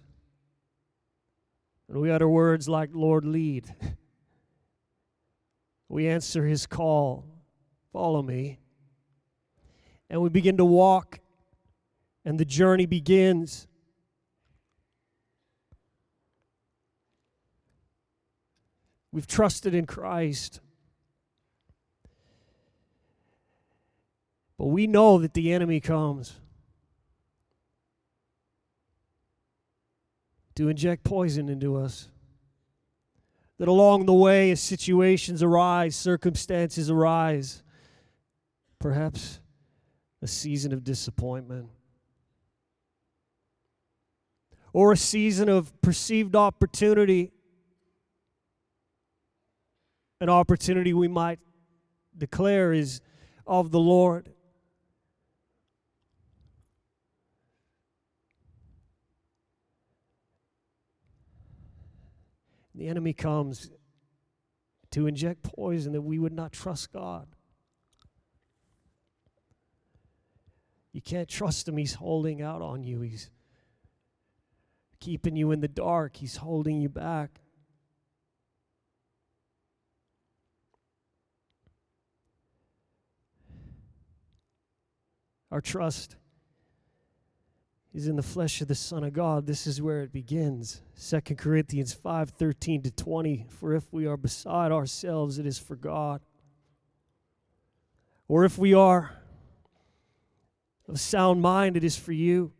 And 1.88 2.02
we 2.02 2.10
utter 2.10 2.28
words 2.28 2.68
like, 2.68 2.90
Lord, 2.94 3.26
lead. 3.26 3.74
we 5.90 6.08
answer 6.08 6.46
His 6.46 6.66
call, 6.66 7.26
follow 7.92 8.24
me. 8.24 8.60
And 10.10 10.22
we 10.22 10.30
begin 10.30 10.58
to 10.58 10.66
walk, 10.66 11.20
and 12.26 12.40
the 12.40 12.46
journey 12.46 12.86
begins. 12.86 13.68
We've 19.12 19.28
trusted 19.28 19.76
in 19.76 19.86
Christ. 19.86 20.60
But 24.64 24.70
we 24.70 24.88
know 24.88 25.18
that 25.18 25.34
the 25.34 25.52
enemy 25.52 25.82
comes 25.82 26.38
to 30.56 30.70
inject 30.70 31.04
poison 31.04 31.50
into 31.50 31.76
us. 31.76 32.08
That 33.58 33.68
along 33.68 34.06
the 34.06 34.14
way, 34.14 34.52
as 34.52 34.62
situations 34.62 35.44
arise, 35.44 35.98
circumstances 35.98 36.90
arise, 36.90 37.62
perhaps 38.80 39.42
a 40.22 40.28
season 40.28 40.72
of 40.72 40.86
disappointment 40.86 41.68
or 44.72 44.94
a 44.94 44.98
season 44.98 45.50
of 45.50 45.74
perceived 45.82 46.38
opportunity 46.38 47.34
an 50.22 50.30
opportunity 50.30 50.94
we 50.94 51.10
might 51.10 51.40
declare 52.18 52.72
is 52.72 53.02
of 53.46 53.70
the 53.72 53.80
Lord. 53.80 54.30
The 62.76 62.88
enemy 62.88 63.14
comes 63.14 63.70
to 64.92 65.08
inject 65.08 65.44
poison 65.44 65.94
that 65.94 66.02
we 66.02 66.20
would 66.20 66.34
not 66.34 66.52
trust 66.52 66.92
God. 66.92 67.28
You 70.92 71.02
can't 71.02 71.28
trust 71.28 71.68
him. 71.68 71.78
He's 71.78 71.96
holding 71.96 72.42
out 72.42 72.62
on 72.62 72.84
you. 72.84 73.02
He's 73.02 73.30
keeping 75.00 75.36
you 75.36 75.52
in 75.52 75.60
the 75.60 75.68
dark. 75.68 76.18
He's 76.18 76.38
holding 76.38 76.82
you 76.82 76.90
back. 76.90 77.42
Our 85.52 85.62
trust 85.62 86.16
is 87.94 88.08
in 88.08 88.16
the 88.16 88.24
flesh 88.24 88.60
of 88.62 88.68
the 88.68 88.76
Son 88.76 89.04
of 89.04 89.14
God. 89.14 89.46
This 89.46 89.68
is 89.68 89.82
where 89.82 90.02
it 90.02 90.12
begins. 90.12 90.82
2 91.00 91.36
Corinthians 91.36 91.94
5 91.94 92.32
13 92.32 92.82
to 92.84 92.92
20. 92.92 93.46
For 93.50 93.76
if 93.76 93.92
we 93.94 94.08
are 94.08 94.18
beside 94.18 94.72
ourselves, 94.72 95.38
it 95.38 95.46
is 95.46 95.60
for 95.60 95.76
God. 95.76 96.22
Or 98.28 98.46
if 98.46 98.58
we 98.58 98.74
are 98.74 99.12
of 100.88 101.00
sound 101.00 101.42
mind, 101.42 101.78
it 101.78 101.84
is 101.84 101.96
for 101.96 102.12
you. 102.12 102.52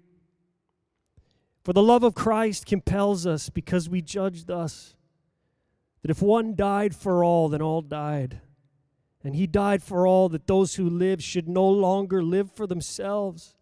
For 1.64 1.74
the 1.74 1.82
love 1.82 2.04
of 2.04 2.14
Christ 2.14 2.66
compels 2.66 3.26
us 3.26 3.50
because 3.50 3.90
we 3.90 4.02
judge 4.02 4.46
thus 4.46 4.96
that 6.02 6.12
if 6.12 6.22
one 6.22 6.56
died 6.56 6.96
for 6.96 7.24
all, 7.24 7.50
then 7.50 7.62
all 7.62 7.82
died. 7.82 8.42
And 9.24 9.36
he 9.36 9.48
died 9.48 9.82
for 9.82 10.06
all 10.06 10.28
that 10.30 10.48
those 10.48 10.76
who 10.76 10.90
live 10.90 11.24
should 11.24 11.48
no 11.48 11.68
longer 11.68 12.22
live 12.22 12.52
for 12.52 12.68
themselves, 12.68 13.56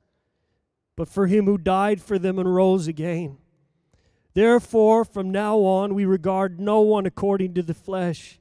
but 0.96 1.08
for 1.08 1.28
him 1.28 1.46
who 1.46 1.58
died 1.58 2.02
for 2.02 2.20
them 2.20 2.38
and 2.38 2.54
rose 2.54 2.88
again. 2.88 3.38
Therefore, 4.34 5.04
from 5.04 5.30
now 5.30 5.60
on, 5.60 5.94
we 5.94 6.06
regard 6.06 6.60
no 6.60 6.82
one 6.82 7.06
according 7.06 7.54
to 7.56 7.64
the 7.64 7.74
flesh. 7.74 8.40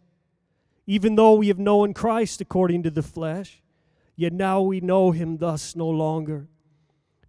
Even 0.87 1.17
though 1.17 1.35
we 1.35 1.49
have 1.49 1.59
known 1.59 1.95
Christ 1.95 2.41
according 2.41 2.83
to 2.85 2.91
the 2.91 3.03
flesh, 3.03 3.63
yet 4.17 4.33
now 4.33 4.61
we 4.61 4.81
know 4.81 5.11
him 5.11 5.39
thus 5.39 5.75
no 5.75 5.89
longer. 5.89 6.49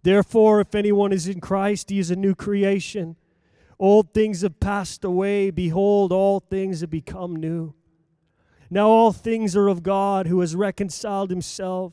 Therefore, 0.02 0.60
if 0.60 0.74
anyone 0.74 1.12
is 1.12 1.28
in 1.28 1.40
Christ, 1.40 1.90
he 1.90 1.98
is 1.98 2.10
a 2.10 2.16
new 2.16 2.34
creation. 2.34 3.16
Old 3.78 4.12
things 4.12 4.42
have 4.42 4.60
passed 4.60 5.04
away. 5.04 5.50
Behold, 5.50 6.12
all 6.12 6.40
things 6.40 6.80
have 6.80 6.90
become 6.90 7.36
new. 7.36 7.74
Now 8.70 8.88
all 8.88 9.12
things 9.12 9.54
are 9.54 9.68
of 9.68 9.82
God 9.82 10.26
who 10.26 10.40
has 10.40 10.56
reconciled 10.56 11.30
himself, 11.30 11.92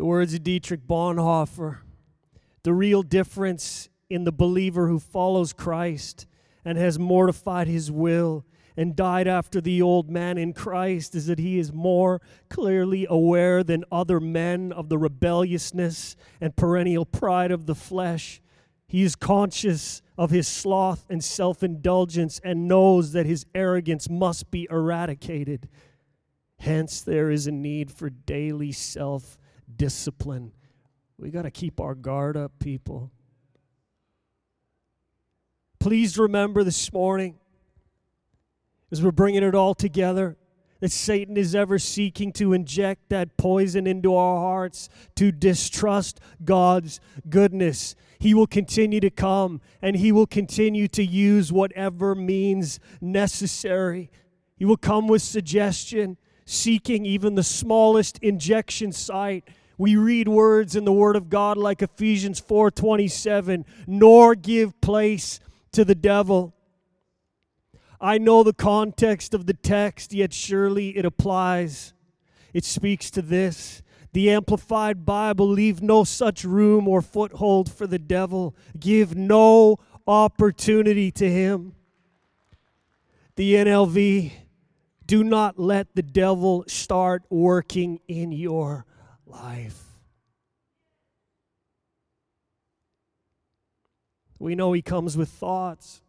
The 0.00 0.06
words 0.06 0.32
of 0.32 0.42
Dietrich 0.42 0.86
Bonhoeffer 0.86 1.80
the 2.62 2.72
real 2.72 3.02
difference 3.02 3.90
in 4.08 4.24
the 4.24 4.32
believer 4.32 4.88
who 4.88 4.98
follows 4.98 5.52
Christ 5.52 6.26
and 6.64 6.78
has 6.78 6.98
mortified 6.98 7.68
his 7.68 7.90
will 7.90 8.46
and 8.78 8.96
died 8.96 9.28
after 9.28 9.60
the 9.60 9.82
old 9.82 10.08
man 10.08 10.38
in 10.38 10.54
Christ 10.54 11.14
is 11.14 11.26
that 11.26 11.38
he 11.38 11.58
is 11.58 11.70
more 11.74 12.22
clearly 12.48 13.06
aware 13.10 13.62
than 13.62 13.84
other 13.92 14.20
men 14.20 14.72
of 14.72 14.88
the 14.88 14.96
rebelliousness 14.96 16.16
and 16.40 16.56
perennial 16.56 17.04
pride 17.04 17.50
of 17.50 17.66
the 17.66 17.74
flesh 17.74 18.40
he 18.86 19.02
is 19.02 19.14
conscious 19.14 20.00
of 20.16 20.30
his 20.30 20.48
sloth 20.48 21.04
and 21.10 21.22
self 21.22 21.62
indulgence 21.62 22.40
and 22.42 22.66
knows 22.66 23.12
that 23.12 23.26
his 23.26 23.44
arrogance 23.54 24.08
must 24.08 24.50
be 24.50 24.66
eradicated. 24.70 25.68
Hence, 26.58 27.02
there 27.02 27.30
is 27.30 27.46
a 27.46 27.52
need 27.52 27.90
for 27.90 28.08
daily 28.08 28.72
self 28.72 29.36
discipline. 29.76 30.52
We 31.18 31.30
got 31.30 31.42
to 31.42 31.50
keep 31.50 31.80
our 31.80 31.94
guard 31.94 32.36
up, 32.36 32.52
people. 32.58 33.10
Please 35.78 36.18
remember 36.18 36.62
this 36.62 36.92
morning, 36.92 37.38
as 38.92 39.02
we're 39.02 39.10
bringing 39.12 39.42
it 39.42 39.54
all 39.54 39.74
together, 39.74 40.36
that 40.80 40.90
Satan 40.90 41.36
is 41.36 41.54
ever 41.54 41.78
seeking 41.78 42.32
to 42.32 42.52
inject 42.52 43.10
that 43.10 43.36
poison 43.36 43.86
into 43.86 44.14
our 44.14 44.38
hearts 44.38 44.88
to 45.16 45.30
distrust 45.30 46.20
God's 46.44 47.00
goodness. 47.28 47.94
He 48.18 48.34
will 48.34 48.46
continue 48.46 49.00
to 49.00 49.10
come 49.10 49.60
and 49.80 49.96
He 49.96 50.10
will 50.10 50.26
continue 50.26 50.88
to 50.88 51.04
use 51.04 51.52
whatever 51.52 52.14
means 52.14 52.80
necessary. 53.00 54.10
He 54.56 54.64
will 54.64 54.76
come 54.76 55.06
with 55.06 55.22
suggestion, 55.22 56.16
seeking 56.44 57.06
even 57.06 57.34
the 57.34 57.42
smallest 57.42 58.18
injection 58.18 58.92
site. 58.92 59.48
We 59.80 59.96
read 59.96 60.28
words 60.28 60.76
in 60.76 60.84
the 60.84 60.92
Word 60.92 61.16
of 61.16 61.30
God 61.30 61.56
like 61.56 61.80
Ephesians 61.80 62.38
4:27, 62.38 63.64
nor 63.86 64.34
give 64.34 64.78
place 64.82 65.40
to 65.72 65.86
the 65.86 65.94
devil. 65.94 66.52
I 67.98 68.18
know 68.18 68.42
the 68.42 68.52
context 68.52 69.32
of 69.32 69.46
the 69.46 69.54
text, 69.54 70.12
yet 70.12 70.34
surely 70.34 70.98
it 70.98 71.06
applies. 71.06 71.94
It 72.52 72.66
speaks 72.66 73.10
to 73.12 73.22
this 73.22 73.80
the 74.12 74.28
Amplified 74.28 75.06
Bible, 75.06 75.48
leave 75.48 75.80
no 75.80 76.04
such 76.04 76.44
room 76.44 76.86
or 76.86 77.00
foothold 77.00 77.72
for 77.72 77.86
the 77.86 77.98
devil. 77.98 78.54
Give 78.78 79.16
no 79.16 79.78
opportunity 80.06 81.10
to 81.12 81.30
him. 81.30 81.74
The 83.36 83.54
NLV, 83.54 84.32
do 85.06 85.24
not 85.24 85.58
let 85.58 85.94
the 85.94 86.02
devil 86.02 86.64
start 86.66 87.22
working 87.30 88.00
in 88.08 88.30
your 88.30 88.84
life. 89.30 89.84
We 94.38 94.54
know 94.54 94.72
he 94.72 94.82
comes 94.82 95.16
with 95.16 95.28
thoughts. 95.28 96.00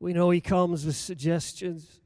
We 0.00 0.12
know 0.12 0.30
he 0.30 0.40
comes 0.40 0.84
with 0.84 0.96
suggestions. 0.96 2.00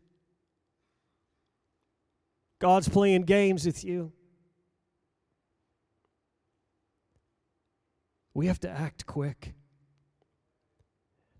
God's 2.58 2.88
playing 2.88 3.22
games 3.22 3.64
with 3.64 3.84
you. 3.84 4.12
We 8.34 8.46
have 8.48 8.60
to 8.60 8.70
act 8.70 9.06
quick. 9.06 9.54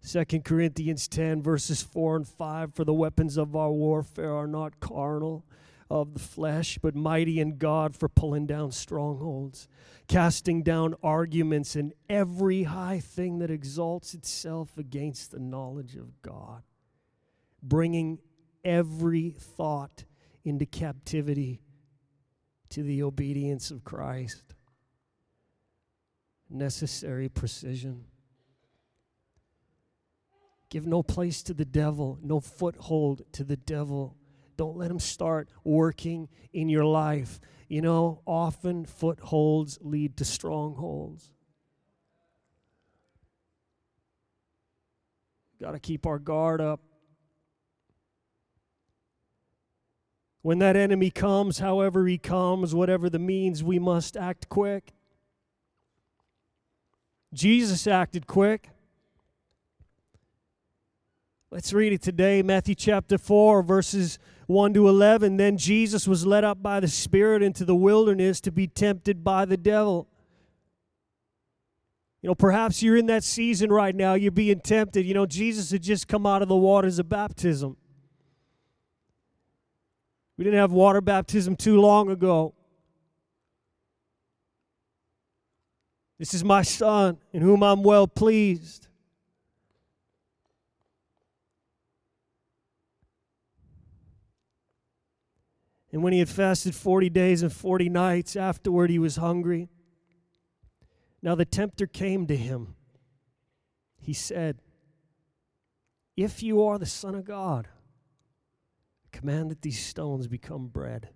2 0.07 0.25
Corinthians 0.41 1.09
10, 1.09 1.43
verses 1.43 1.83
4 1.83 2.17
and 2.17 2.29
5 2.29 2.75
For 2.75 2.85
the 2.85 2.95
weapons 2.95 3.37
of 3.37 3.57
our 3.57 3.73
warfare 3.73 4.35
are 4.35 4.47
not 4.47 4.79
carnal 4.81 5.45
of 5.91 6.15
the 6.15 6.21
flesh, 6.21 6.79
but 6.81 6.95
mighty 6.95 7.41
in 7.41 7.59
God 7.59 7.97
for 7.97 8.09
pulling 8.09 8.47
down 8.47 8.73
strongholds, 8.73 9.69
casting 10.09 10.63
down 10.63 10.95
arguments 11.03 11.77
and 11.77 11.93
every 12.09 12.65
high 12.65 13.01
thing 13.01 13.39
that 13.39 13.51
exalts 13.51 14.15
itself 14.15 14.79
against 14.79 15.31
the 15.31 15.41
knowledge 15.41 15.97
of 15.97 16.23
God, 16.23 16.63
bringing 17.63 18.19
every 18.65 19.31
thought 19.31 20.05
into 20.45 20.67
captivity 20.67 21.61
to 22.71 22.83
the 22.83 23.03
obedience 23.03 23.71
of 23.71 23.85
Christ. 23.85 24.55
Necessary 26.51 27.29
precision. 27.29 28.05
Give 30.71 30.87
no 30.87 31.03
place 31.03 31.43
to 31.45 31.55
the 31.55 31.65
devil, 31.65 32.19
no 32.23 32.41
foothold 32.41 33.23
to 33.33 33.45
the 33.45 33.57
devil. 33.57 34.17
Don't 34.57 34.77
let 34.77 34.91
him 34.91 34.99
start 34.99 35.49
working 35.63 36.29
in 36.53 36.69
your 36.69 36.85
life. 36.85 37.41
You 37.69 37.83
know, 37.83 38.21
often 38.27 38.85
footholds 38.85 39.79
lead 39.81 40.17
to 40.19 40.25
strongholds. 40.25 41.31
Got 45.61 45.73
to 45.73 45.79
keep 45.79 46.07
our 46.07 46.19
guard 46.19 46.61
up. 46.61 46.81
When 50.43 50.59
that 50.59 50.77
enemy 50.77 51.11
comes, 51.11 51.59
however 51.59 52.07
he 52.07 52.19
comes, 52.19 52.75
whatever 52.75 53.09
the 53.09 53.19
means, 53.19 53.65
we 53.65 53.79
must 53.79 54.15
act 54.15 54.51
quick. 54.51 54.93
Jesus 57.33 57.87
acted 57.87 58.27
quick. 58.27 58.69
Let's 61.55 61.73
read 61.73 61.93
it 61.93 62.03
today, 62.03 62.43
Matthew 62.43 62.75
chapter 62.75 63.17
4, 63.17 63.63
verses 63.63 64.19
1 64.49 64.75
to 64.75 64.89
11. 64.89 65.37
Then 65.37 65.57
Jesus 65.57 66.09
was 66.09 66.27
led 66.27 66.43
up 66.43 66.61
by 66.61 66.81
the 66.81 66.89
Spirit 66.89 67.45
into 67.45 67.65
the 67.65 67.77
wilderness 67.77 68.41
to 68.41 68.51
be 68.51 68.67
tempted 68.67 69.23
by 69.23 69.45
the 69.45 69.57
devil. 69.57 70.09
You 72.23 72.31
know, 72.31 72.35
perhaps 72.35 72.83
you're 72.83 72.97
in 72.97 73.07
that 73.07 73.23
season 73.23 73.71
right 73.71 73.95
now, 73.95 74.15
you're 74.15 74.33
being 74.33 74.59
tempted. 74.63 75.07
You 75.07 75.15
know, 75.15 75.27
Jesus 75.27 75.71
had 75.71 75.81
just 75.81 76.09
come 76.09 76.27
out 76.27 76.43
of 76.43 76.49
the 76.49 76.57
waters 76.57 76.99
of 76.99 77.09
baptism. 77.09 77.77
We 80.37 80.43
didn't 80.43 80.59
have 80.59 80.73
water 80.73 81.01
baptism 81.01 81.55
too 81.55 81.81
long 81.81 82.11
ago. 82.11 82.53
This 86.19 86.35
is 86.35 86.43
my 86.43 86.63
son 86.63 87.19
in 87.33 87.43
whom 87.43 87.63
I'm 87.63 87.85
well 87.85 88.09
pleased. 88.09 88.89
And 95.95 96.03
when 96.03 96.13
he 96.13 96.19
had 96.19 96.29
fasted 96.29 96.75
40 96.75 97.09
days 97.09 97.43
and 97.43 97.53
40 97.53 97.89
nights, 97.89 98.35
afterward 98.35 98.91
he 98.91 98.99
was 98.99 99.15
hungry. 99.15 99.69
Now 101.23 101.37
the 101.37 101.45
tempter 101.45 101.87
came 101.87 102.27
to 102.27 102.37
him. 102.37 102.75
He 104.01 104.13
said, 104.13 104.59
If 106.17 106.43
you 106.43 106.65
are 106.65 106.79
the 106.79 106.85
Son 106.85 107.15
of 107.15 107.25
God, 107.25 107.69
Command 109.13 109.53
that 109.53 109.63
these 109.63 109.79
stones 109.79 110.27
become 110.27 110.67
bread. 110.67 111.11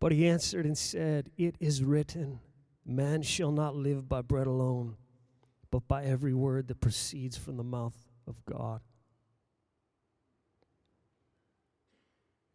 But 0.00 0.10
he 0.10 0.26
answered 0.26 0.66
and 0.66 0.76
said, 0.76 1.30
It 1.36 1.54
is 1.60 1.84
written, 1.84 2.40
Man 2.84 3.22
shall 3.22 3.52
not 3.52 3.76
live 3.76 4.08
by 4.08 4.22
bread 4.22 4.48
alone, 4.48 4.96
but 5.70 5.86
by 5.86 6.02
every 6.02 6.34
word 6.34 6.66
that 6.66 6.80
proceeds 6.80 7.36
from 7.36 7.56
the 7.56 7.62
mouth 7.62 7.96
of 8.26 8.44
God. 8.44 8.80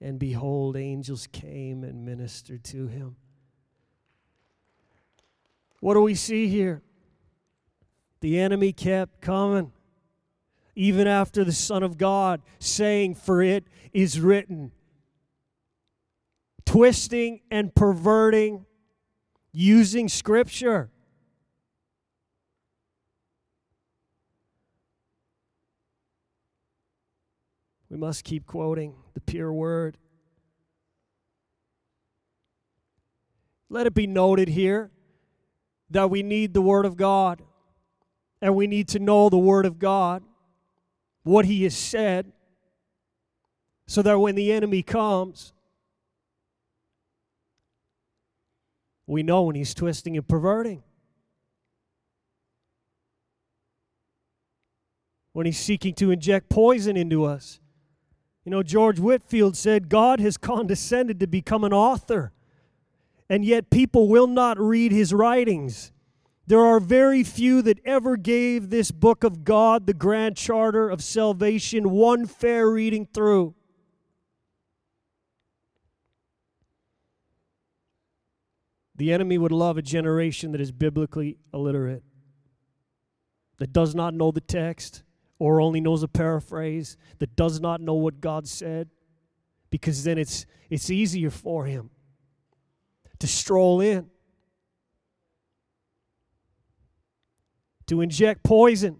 and 0.00 0.18
behold, 0.18 0.76
angels 0.76 1.26
came 1.26 1.84
and 1.84 2.04
ministered 2.04 2.64
to 2.64 2.86
him. 2.86 3.16
What 5.80 5.94
do 5.94 6.02
we 6.02 6.14
see 6.14 6.48
here? 6.48 6.82
The 8.20 8.38
enemy 8.38 8.72
kept 8.72 9.20
coming 9.20 9.72
even 10.76 11.06
after 11.06 11.42
the 11.42 11.52
Son 11.52 11.82
of 11.82 11.96
God, 11.96 12.42
saying, 12.58 13.14
For 13.14 13.42
it 13.42 13.64
is 13.92 14.20
written. 14.20 14.72
Twisting 16.66 17.40
and 17.50 17.74
perverting, 17.74 18.66
using 19.52 20.08
Scripture. 20.08 20.90
We 27.96 28.00
must 28.00 28.24
keep 28.24 28.44
quoting 28.44 28.94
the 29.14 29.22
pure 29.22 29.50
word. 29.50 29.96
Let 33.70 33.86
it 33.86 33.94
be 33.94 34.06
noted 34.06 34.48
here 34.48 34.90
that 35.88 36.10
we 36.10 36.22
need 36.22 36.52
the 36.52 36.60
Word 36.60 36.84
of 36.84 36.98
God 36.98 37.40
and 38.42 38.54
we 38.54 38.66
need 38.66 38.88
to 38.88 38.98
know 38.98 39.30
the 39.30 39.38
Word 39.38 39.64
of 39.64 39.78
God 39.78 40.22
what 41.22 41.46
he 41.46 41.62
has 41.62 41.74
said 41.74 42.30
so 43.86 44.02
that 44.02 44.18
when 44.18 44.34
the 44.34 44.52
enemy 44.52 44.82
comes, 44.82 45.54
we 49.06 49.22
know 49.22 49.44
when 49.44 49.56
he's 49.56 49.72
twisting 49.72 50.18
and 50.18 50.28
perverting. 50.28 50.82
When 55.32 55.46
he's 55.46 55.58
seeking 55.58 55.94
to 55.94 56.10
inject 56.10 56.50
poison 56.50 56.98
into 56.98 57.24
us. 57.24 57.58
You 58.46 58.52
know, 58.52 58.62
George 58.62 59.00
Whitefield 59.00 59.56
said, 59.56 59.88
God 59.88 60.20
has 60.20 60.36
condescended 60.38 61.18
to 61.20 61.26
become 61.26 61.64
an 61.64 61.72
author, 61.72 62.32
and 63.28 63.44
yet 63.44 63.70
people 63.70 64.08
will 64.08 64.28
not 64.28 64.56
read 64.58 64.92
his 64.92 65.12
writings. 65.12 65.90
There 66.46 66.64
are 66.64 66.78
very 66.78 67.24
few 67.24 67.60
that 67.62 67.80
ever 67.84 68.16
gave 68.16 68.70
this 68.70 68.92
book 68.92 69.24
of 69.24 69.42
God, 69.44 69.88
the 69.88 69.94
grand 69.94 70.36
charter 70.36 70.88
of 70.88 71.02
salvation, 71.02 71.90
one 71.90 72.24
fair 72.24 72.70
reading 72.70 73.04
through. 73.12 73.56
The 78.94 79.12
enemy 79.12 79.38
would 79.38 79.50
love 79.50 79.76
a 79.76 79.82
generation 79.82 80.52
that 80.52 80.60
is 80.60 80.70
biblically 80.70 81.36
illiterate, 81.52 82.04
that 83.58 83.72
does 83.72 83.96
not 83.96 84.14
know 84.14 84.30
the 84.30 84.40
text 84.40 85.02
or 85.38 85.60
only 85.60 85.80
knows 85.80 86.02
a 86.02 86.08
paraphrase 86.08 86.96
that 87.18 87.36
does 87.36 87.60
not 87.60 87.80
know 87.80 87.94
what 87.94 88.20
God 88.20 88.48
said 88.48 88.88
because 89.70 90.04
then 90.04 90.18
it's 90.18 90.46
it's 90.70 90.90
easier 90.90 91.30
for 91.30 91.66
him 91.66 91.90
to 93.18 93.26
stroll 93.26 93.80
in 93.80 94.10
to 97.86 98.00
inject 98.00 98.42
poison. 98.42 98.98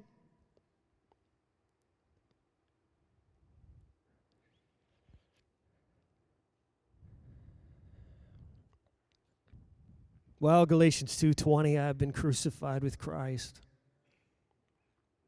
Well 10.39 10.67
galatians 10.67 11.17
2:20 11.17 11.81
i've 11.81 11.99
been 11.99 12.13
crucified 12.13 12.83
with 12.83 12.99
christ. 12.99 13.66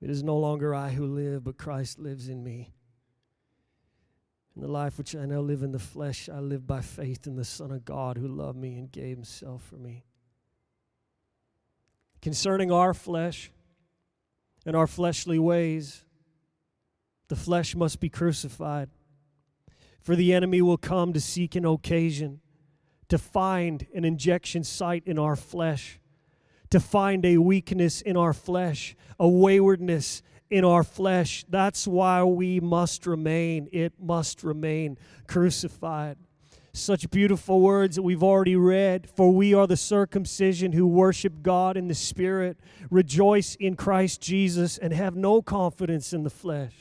It 0.01 0.11
is 0.11 0.23
no 0.23 0.37
longer 0.37 0.75
I 0.75 0.91
who 0.91 1.07
live, 1.07 1.45
but 1.45 1.59
Christ 1.59 1.99
lives 1.99 2.29
in 2.29 2.43
me. 2.43 2.73
In 4.55 4.63
the 4.63 4.69
life 4.69 4.99
which 4.99 5.15
I 5.15 5.25
now 5.25 5.41
live 5.41 5.63
in 5.63 5.73
the 5.73 5.79
flesh, 5.79 6.29
I 6.29 6.41
live 6.41 6.67
by 6.67 6.81
faith 6.81 7.27
in 7.27 7.37
the 7.37 7.45
Son 7.45 7.71
of 7.71 7.85
God 7.85 8.17
who 8.19 8.27
loved 8.27 8.59
me 8.59 8.77
and 8.77 8.91
gave 8.91 9.17
himself 9.17 9.63
for 9.63 9.77
me. 9.77 10.05
Concerning 12.21 12.73
our 12.73 12.93
flesh 12.95 13.53
and 14.67 14.75
our 14.75 14.89
fleshly 14.89 15.39
ways, 15.39 16.05
the 17.29 17.37
flesh 17.37 17.77
must 17.77 18.01
be 18.01 18.09
crucified. 18.09 18.91
For 20.01 20.17
the 20.17 20.33
enemy 20.33 20.63
will 20.63 20.79
come 20.79 21.13
to 21.13 21.21
seek 21.21 21.55
an 21.55 21.65
occasion 21.65 22.41
to 23.09 23.19
find 23.19 23.87
an 23.95 24.05
injection 24.05 24.65
site 24.65 25.03
in 25.07 25.19
our 25.19 25.37
flesh, 25.37 26.01
to 26.71 26.81
find 26.81 27.25
a 27.25 27.39
weakness 27.39 28.01
in 28.01 28.17
our 28.17 28.33
flesh, 28.33 28.97
a 29.19 29.29
waywardness 29.29 30.23
in 30.51 30.65
our 30.65 30.83
flesh. 30.83 31.45
That's 31.49 31.87
why 31.87 32.23
we 32.25 32.61
must 32.61 33.07
remain. 33.07 33.69
It 33.73 33.95
must 34.01 34.43
remain 34.43 34.99
crucified. 35.27 36.17
Such 36.73 37.11
beautiful 37.11 37.61
words 37.61 37.97
that 37.97 38.03
we've 38.03 38.23
already 38.23 38.57
read. 38.57 39.09
For 39.09 39.33
we 39.33 39.53
are 39.55 39.67
the 39.67 39.77
circumcision 39.77 40.73
who 40.73 40.87
worship 40.87 41.43
God 41.43 41.77
in 41.77 41.89
the 41.89 41.95
Spirit, 41.95 42.59
rejoice 42.91 43.55
in 43.57 43.75
Christ 43.75 44.21
Jesus, 44.21 44.79
and 44.79 44.93
have 44.93 45.17
no 45.17 45.43
confidence 45.43 46.13
in 46.13 46.23
the 46.23 46.31
flesh. 46.31 46.75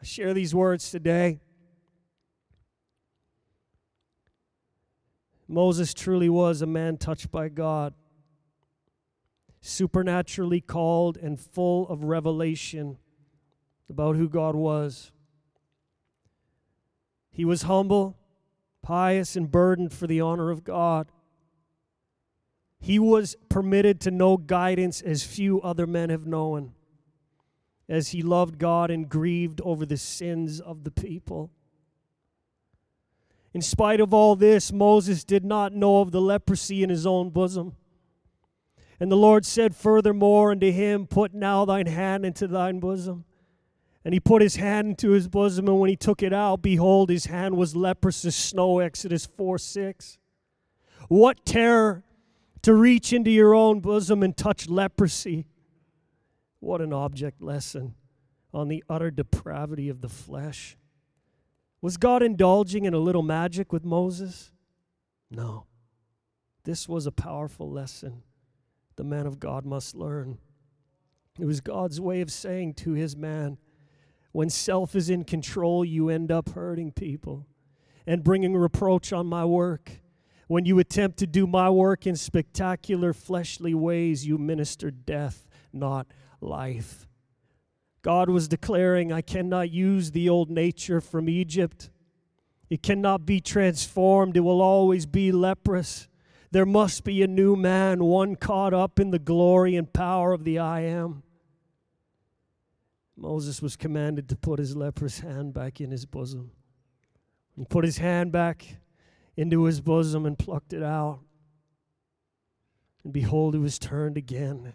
I 0.00 0.04
share 0.04 0.34
these 0.34 0.54
words 0.54 0.90
today. 0.90 1.40
Moses 5.48 5.94
truly 5.94 6.28
was 6.28 6.60
a 6.60 6.66
man 6.66 6.96
touched 6.96 7.30
by 7.30 7.48
God, 7.48 7.94
supernaturally 9.60 10.60
called 10.60 11.16
and 11.16 11.38
full 11.38 11.88
of 11.88 12.04
revelation 12.04 12.98
about 13.88 14.16
who 14.16 14.28
God 14.28 14.54
was. 14.54 15.12
He 17.30 17.44
was 17.44 17.62
humble, 17.62 18.16
pious, 18.82 19.36
and 19.36 19.50
burdened 19.50 19.92
for 19.92 20.06
the 20.06 20.20
honor 20.20 20.50
of 20.50 20.64
God. 20.64 21.08
He 22.78 22.98
was 22.98 23.36
permitted 23.48 24.00
to 24.02 24.10
know 24.10 24.36
guidance 24.36 25.00
as 25.00 25.22
few 25.22 25.60
other 25.60 25.86
men 25.86 26.10
have 26.10 26.26
known 26.26 26.72
as 27.88 28.08
he 28.08 28.22
loved 28.22 28.58
God 28.58 28.90
and 28.90 29.08
grieved 29.08 29.60
over 29.62 29.86
the 29.86 29.96
sins 29.96 30.60
of 30.60 30.84
the 30.84 30.90
people. 30.90 31.50
In 33.56 33.62
spite 33.62 34.00
of 34.00 34.12
all 34.12 34.36
this, 34.36 34.70
Moses 34.70 35.24
did 35.24 35.42
not 35.42 35.72
know 35.72 36.02
of 36.02 36.10
the 36.10 36.20
leprosy 36.20 36.82
in 36.82 36.90
his 36.90 37.06
own 37.06 37.30
bosom. 37.30 37.74
And 39.00 39.10
the 39.10 39.16
Lord 39.16 39.46
said 39.46 39.74
furthermore 39.74 40.50
unto 40.50 40.70
him, 40.70 41.06
Put 41.06 41.32
now 41.32 41.64
thine 41.64 41.86
hand 41.86 42.26
into 42.26 42.46
thine 42.46 42.80
bosom. 42.80 43.24
And 44.04 44.12
he 44.12 44.20
put 44.20 44.42
his 44.42 44.56
hand 44.56 44.88
into 44.88 45.12
his 45.12 45.26
bosom, 45.26 45.68
and 45.68 45.80
when 45.80 45.88
he 45.88 45.96
took 45.96 46.22
it 46.22 46.34
out, 46.34 46.60
behold, 46.60 47.08
his 47.08 47.24
hand 47.24 47.56
was 47.56 47.74
leprous 47.74 48.26
as 48.26 48.36
snow. 48.36 48.80
Exodus 48.80 49.24
4 49.24 49.56
6. 49.56 50.18
What 51.08 51.46
terror 51.46 52.04
to 52.60 52.74
reach 52.74 53.10
into 53.10 53.30
your 53.30 53.54
own 53.54 53.80
bosom 53.80 54.22
and 54.22 54.36
touch 54.36 54.68
leprosy. 54.68 55.46
What 56.60 56.82
an 56.82 56.92
object 56.92 57.40
lesson 57.40 57.94
on 58.52 58.68
the 58.68 58.84
utter 58.90 59.10
depravity 59.10 59.88
of 59.88 60.02
the 60.02 60.10
flesh. 60.10 60.76
Was 61.80 61.96
God 61.96 62.22
indulging 62.22 62.84
in 62.84 62.94
a 62.94 62.98
little 62.98 63.22
magic 63.22 63.72
with 63.72 63.84
Moses? 63.84 64.52
No. 65.30 65.66
This 66.64 66.88
was 66.88 67.06
a 67.06 67.12
powerful 67.12 67.70
lesson 67.70 68.22
the 68.96 69.04
man 69.04 69.26
of 69.26 69.38
God 69.38 69.66
must 69.66 69.94
learn. 69.94 70.38
It 71.38 71.44
was 71.44 71.60
God's 71.60 72.00
way 72.00 72.22
of 72.22 72.32
saying 72.32 72.74
to 72.74 72.92
his 72.92 73.14
man, 73.14 73.58
when 74.32 74.50
self 74.50 74.94
is 74.94 75.10
in 75.10 75.24
control, 75.24 75.84
you 75.84 76.08
end 76.08 76.32
up 76.32 76.50
hurting 76.50 76.92
people 76.92 77.46
and 78.06 78.24
bringing 78.24 78.56
reproach 78.56 79.12
on 79.12 79.26
my 79.26 79.44
work. 79.44 80.00
When 80.48 80.64
you 80.64 80.78
attempt 80.78 81.18
to 81.18 81.26
do 81.26 81.46
my 81.46 81.68
work 81.70 82.06
in 82.06 82.16
spectacular 82.16 83.12
fleshly 83.12 83.74
ways, 83.74 84.26
you 84.26 84.38
minister 84.38 84.90
death, 84.90 85.48
not 85.72 86.06
life. 86.40 87.06
God 88.06 88.30
was 88.30 88.46
declaring, 88.46 89.12
I 89.12 89.20
cannot 89.20 89.72
use 89.72 90.12
the 90.12 90.28
old 90.28 90.48
nature 90.48 91.00
from 91.00 91.28
Egypt. 91.28 91.90
It 92.70 92.80
cannot 92.80 93.26
be 93.26 93.40
transformed, 93.40 94.36
it 94.36 94.42
will 94.42 94.62
always 94.62 95.06
be 95.06 95.32
leprous. 95.32 96.06
There 96.52 96.64
must 96.64 97.02
be 97.02 97.20
a 97.24 97.26
new 97.26 97.56
man, 97.56 98.04
one 98.04 98.36
caught 98.36 98.72
up 98.72 99.00
in 99.00 99.10
the 99.10 99.18
glory 99.18 99.74
and 99.74 99.92
power 99.92 100.32
of 100.32 100.44
the 100.44 100.60
I 100.60 100.82
am. 100.82 101.24
Moses 103.16 103.60
was 103.60 103.74
commanded 103.74 104.28
to 104.28 104.36
put 104.36 104.60
his 104.60 104.76
leprous 104.76 105.18
hand 105.18 105.52
back 105.52 105.80
in 105.80 105.90
his 105.90 106.06
bosom. 106.06 106.52
He 107.56 107.64
put 107.64 107.84
his 107.84 107.98
hand 107.98 108.30
back 108.30 108.76
into 109.36 109.64
his 109.64 109.80
bosom 109.80 110.26
and 110.26 110.38
plucked 110.38 110.72
it 110.72 110.84
out. 110.84 111.18
And 113.02 113.12
behold, 113.12 113.56
it 113.56 113.58
was 113.58 113.80
turned 113.80 114.16
again 114.16 114.74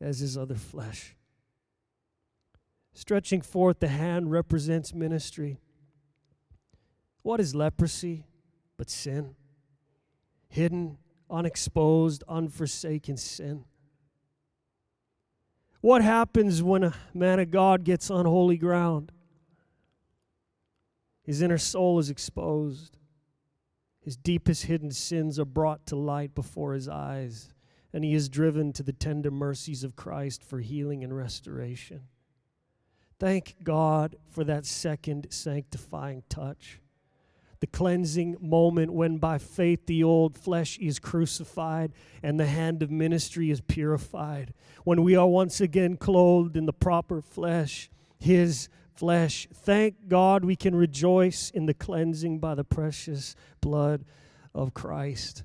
as 0.00 0.20
his 0.20 0.38
other 0.38 0.54
flesh. 0.54 1.16
Stretching 2.94 3.40
forth 3.40 3.80
the 3.80 3.88
hand 3.88 4.30
represents 4.30 4.94
ministry. 4.94 5.58
What 7.22 7.40
is 7.40 7.54
leprosy 7.54 8.26
but 8.76 8.90
sin? 8.90 9.34
Hidden, 10.48 10.98
unexposed, 11.30 12.22
unforsaken 12.28 13.16
sin. 13.16 13.64
What 15.80 16.02
happens 16.02 16.62
when 16.62 16.84
a 16.84 16.94
man 17.14 17.40
of 17.40 17.50
God 17.50 17.84
gets 17.84 18.10
on 18.10 18.26
holy 18.26 18.56
ground? 18.56 19.10
His 21.22 21.40
inner 21.40 21.58
soul 21.58 21.98
is 21.98 22.10
exposed. 22.10 22.98
His 24.00 24.16
deepest 24.16 24.66
hidden 24.66 24.90
sins 24.90 25.38
are 25.38 25.44
brought 25.44 25.86
to 25.86 25.96
light 25.96 26.34
before 26.34 26.74
his 26.74 26.88
eyes 26.88 27.48
and 27.92 28.04
he 28.04 28.14
is 28.14 28.28
driven 28.28 28.72
to 28.72 28.82
the 28.82 28.92
tender 28.92 29.30
mercies 29.30 29.84
of 29.84 29.96
Christ 29.96 30.42
for 30.42 30.60
healing 30.60 31.04
and 31.04 31.14
restoration. 31.14 32.02
Thank 33.22 33.54
God 33.62 34.16
for 34.32 34.42
that 34.42 34.66
second 34.66 35.28
sanctifying 35.30 36.24
touch. 36.28 36.80
The 37.60 37.68
cleansing 37.68 38.36
moment 38.40 38.92
when 38.92 39.18
by 39.18 39.38
faith 39.38 39.86
the 39.86 40.02
old 40.02 40.36
flesh 40.36 40.76
is 40.78 40.98
crucified 40.98 41.92
and 42.20 42.40
the 42.40 42.46
hand 42.46 42.82
of 42.82 42.90
ministry 42.90 43.52
is 43.52 43.60
purified. 43.60 44.52
When 44.82 45.04
we 45.04 45.14
are 45.14 45.28
once 45.28 45.60
again 45.60 45.98
clothed 45.98 46.56
in 46.56 46.66
the 46.66 46.72
proper 46.72 47.22
flesh, 47.22 47.88
His 48.18 48.68
flesh. 48.92 49.46
Thank 49.54 50.08
God 50.08 50.44
we 50.44 50.56
can 50.56 50.74
rejoice 50.74 51.48
in 51.50 51.66
the 51.66 51.74
cleansing 51.74 52.40
by 52.40 52.56
the 52.56 52.64
precious 52.64 53.36
blood 53.60 54.04
of 54.52 54.74
Christ. 54.74 55.44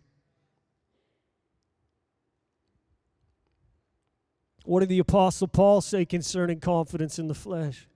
What 4.68 4.82
did 4.82 4.90
the 4.90 5.00
Apostle 5.00 5.48
Paul 5.48 5.80
say 5.80 6.04
concerning 6.04 6.60
confidence 6.60 7.18
in 7.20 7.30
the 7.30 7.34
flesh? 7.34 7.88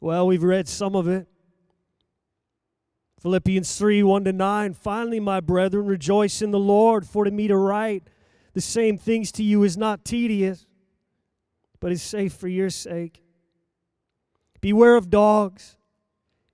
Well, 0.00 0.26
we've 0.26 0.42
read 0.42 0.66
some 0.66 0.96
of 0.96 1.06
it. 1.06 1.28
Philippians 3.20 3.78
3 3.78 4.02
1 4.02 4.24
to 4.24 4.32
9. 4.32 4.74
Finally, 4.74 5.20
my 5.20 5.38
brethren, 5.38 5.86
rejoice 5.86 6.42
in 6.42 6.50
the 6.50 6.58
Lord, 6.58 7.06
for 7.06 7.24
to 7.24 7.30
me 7.30 7.46
to 7.46 7.56
write 7.56 8.10
the 8.54 8.60
same 8.60 8.98
things 8.98 9.30
to 9.32 9.44
you 9.44 9.62
is 9.62 9.76
not 9.76 10.04
tedious, 10.04 10.66
but 11.78 11.92
is 11.92 12.02
safe 12.02 12.32
for 12.32 12.48
your 12.48 12.70
sake. 12.70 13.22
Beware 14.60 14.96
of 14.96 15.10
dogs, 15.10 15.76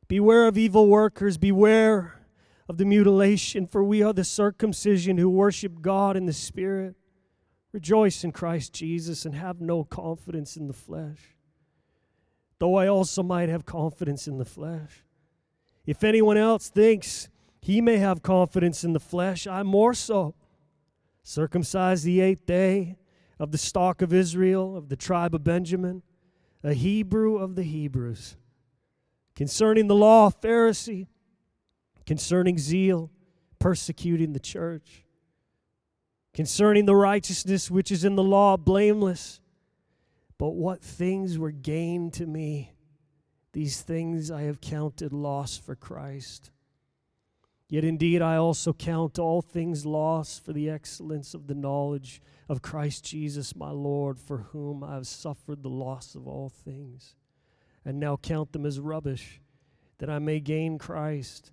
beware 0.07 0.47
of 0.47 0.59
evil 0.59 0.87
workers, 0.87 1.39
beware 1.39 2.21
of 2.69 2.77
the 2.77 2.85
mutilation, 2.85 3.67
for 3.67 3.83
we 3.83 4.03
are 4.03 4.13
the 4.13 4.23
circumcision 4.23 5.17
who 5.17 5.31
worship 5.31 5.81
God 5.81 6.15
in 6.15 6.27
the 6.27 6.35
Spirit 6.35 6.95
Rejoice 7.73 8.23
in 8.23 8.33
Christ 8.33 8.75
Jesus 8.75 9.25
and 9.25 9.35
have 9.35 9.61
no 9.61 9.83
confidence 9.83 10.57
in 10.57 10.67
the 10.67 10.75
flesh, 10.75 11.37
though 12.59 12.75
I 12.75 12.87
also 12.87 13.23
might 13.23 13.49
have 13.49 13.65
confidence 13.65 14.29
in 14.29 14.39
the 14.39 14.45
flesh. 14.45 15.05
If 15.87 16.05
anyone 16.05 16.37
else 16.37 16.69
thinks 16.69 17.29
he 17.61 17.81
may 17.81 17.97
have 17.97 18.23
confidence 18.23 18.85
in 18.85 18.93
the 18.93 19.01
flesh, 19.01 19.47
I 19.47 19.63
more 19.63 19.95
so. 19.95 20.35
Circumcised 21.23 22.05
the 22.05 22.21
eighth 22.21 22.45
day 22.45 22.99
of 23.39 23.53
the 23.53 23.59
stock 23.59 24.03
of 24.03 24.13
Israel, 24.13 24.77
of 24.77 24.89
the 24.89 24.97
tribe 24.97 25.35
of 25.35 25.43
Benjamin, 25.43 26.03
a 26.63 26.75
Hebrew 26.75 27.39
of 27.39 27.55
the 27.55 27.63
Hebrews. 27.63 28.37
Concerning 29.35 29.87
the 29.87 29.95
law, 29.95 30.31
Pharisee. 30.31 31.07
Concerning 32.05 32.59
zeal, 32.59 33.11
persecuting 33.59 34.33
the 34.33 34.41
church 34.41 35.05
concerning 36.35 36.87
the 36.87 36.97
righteousness 36.97 37.71
which 37.71 37.91
is 37.91 38.05
in 38.05 38.17
the 38.17 38.23
law, 38.23 38.57
blameless. 38.57 39.41
But 40.39 40.51
what 40.51 40.83
things 40.83 41.39
were 41.39 41.53
gained 41.53 42.15
to 42.15 42.27
me, 42.27 42.73
These 43.53 43.83
things 43.83 44.31
I 44.31 44.43
have 44.43 44.61
counted 44.61 45.13
loss 45.13 45.59
for 45.59 45.75
Christ. 45.75 46.51
Yet 47.69 47.85
indeed 47.85 48.21
I 48.23 48.37
also 48.37 48.73
count 48.73 49.19
all 49.19 49.43
things 49.43 49.87
loss 49.87 50.39
for 50.39 50.53
the 50.53 50.69
excellence 50.69 51.35
of 51.35 51.47
the 51.47 51.55
knowledge 51.55 52.21
of 52.49 52.63
Christ 52.63 53.05
Jesus 53.05 53.55
my 53.57 53.71
Lord, 53.71 54.19
for 54.19 54.39
whom 54.53 54.83
I 54.83 54.95
have 54.95 55.07
suffered 55.07 55.63
the 55.63 55.71
loss 55.71 56.15
of 56.15 56.27
all 56.27 56.49
things, 56.49 57.15
and 57.85 57.99
now 57.99 58.17
count 58.17 58.53
them 58.53 58.67
as 58.67 58.81
rubbish, 58.81 59.41
that 59.99 60.11
I 60.11 60.19
may 60.19 60.41
gain 60.41 60.79
Christ 60.79 61.53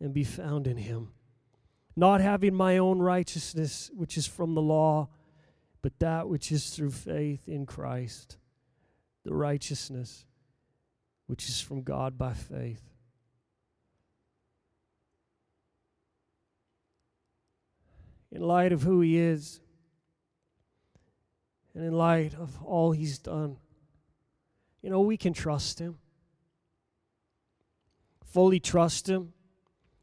and 0.00 0.14
be 0.14 0.24
found 0.24 0.66
in 0.66 0.76
him, 0.76 1.10
not 2.00 2.22
having 2.22 2.54
my 2.54 2.78
own 2.78 2.98
righteousness, 2.98 3.90
which 3.94 4.16
is 4.16 4.26
from 4.26 4.54
the 4.54 4.62
law, 4.62 5.08
but 5.82 5.98
that 5.98 6.28
which 6.28 6.50
is 6.50 6.70
through 6.70 6.90
faith 6.90 7.46
in 7.46 7.66
Christ, 7.66 8.38
the 9.22 9.34
righteousness 9.34 10.24
which 11.26 11.46
is 11.48 11.60
from 11.60 11.82
God 11.82 12.16
by 12.16 12.32
faith. 12.32 12.82
In 18.32 18.40
light 18.40 18.72
of 18.72 18.82
who 18.82 19.02
He 19.02 19.18
is, 19.18 19.60
and 21.74 21.84
in 21.84 21.92
light 21.92 22.32
of 22.34 22.62
all 22.64 22.92
He's 22.92 23.18
done, 23.18 23.58
you 24.80 24.88
know, 24.88 25.02
we 25.02 25.18
can 25.18 25.34
trust 25.34 25.78
Him. 25.78 25.98
Fully 28.24 28.58
trust 28.58 29.06
Him. 29.06 29.34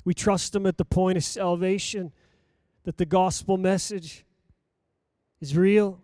We 0.07 0.13
trust 0.13 0.55
Him 0.55 0.65
at 0.65 0.77
the 0.77 0.85
point 0.85 1.17
of 1.17 1.25
salvation, 1.25 2.13
that 2.85 2.95
the 2.95 3.05
gospel 3.05 3.57
message 3.57 4.23
is 5.41 5.57
real 5.57 5.99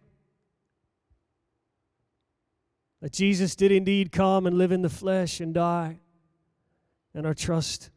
that 3.00 3.13
Jesus 3.13 3.56
did 3.56 3.72
indeed 3.72 4.12
come 4.12 4.46
and 4.46 4.58
live 4.58 4.74
in 4.74 4.82
the 4.82 4.89
flesh 4.89 5.39
and 5.39 5.54
die. 5.54 6.00
And 7.13 7.26
our 7.26 7.34
trust 7.34 7.92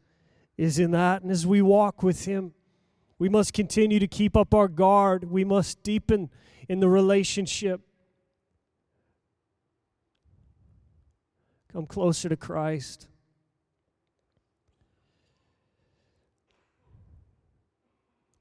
is 0.55 0.79
in 0.79 0.91
that. 0.91 1.23
And 1.23 1.29
as 1.29 1.45
we 1.45 1.61
walk 1.61 2.01
with 2.01 2.23
Him, 2.23 2.53
we 3.19 3.27
must 3.27 3.51
continue 3.51 3.99
to 3.99 4.07
keep 4.07 4.37
up 4.37 4.53
our 4.53 4.69
guard. 4.69 5.29
We 5.29 5.43
must 5.43 5.83
deepen 5.83 6.29
in 6.69 6.79
the 6.79 6.87
relationship. 6.87 7.81
Come 11.73 11.85
closer 11.85 12.29
to 12.29 12.37
Christ. 12.37 13.09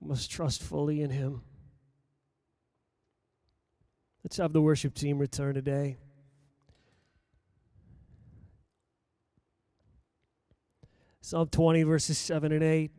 Must 0.07 0.31
trust 0.31 0.63
fully 0.63 1.03
in 1.03 1.11
Him. 1.11 1.43
Let's 4.25 4.39
have 4.39 4.53
the 4.53 4.61
worship 4.61 4.95
team 4.95 5.19
return 5.19 5.55
today. 5.55 5.99
Psalm 11.21 11.49
20, 11.49 11.83
verses 11.83 12.19
7 12.19 12.53
and 12.53 12.63
8. 12.63 12.91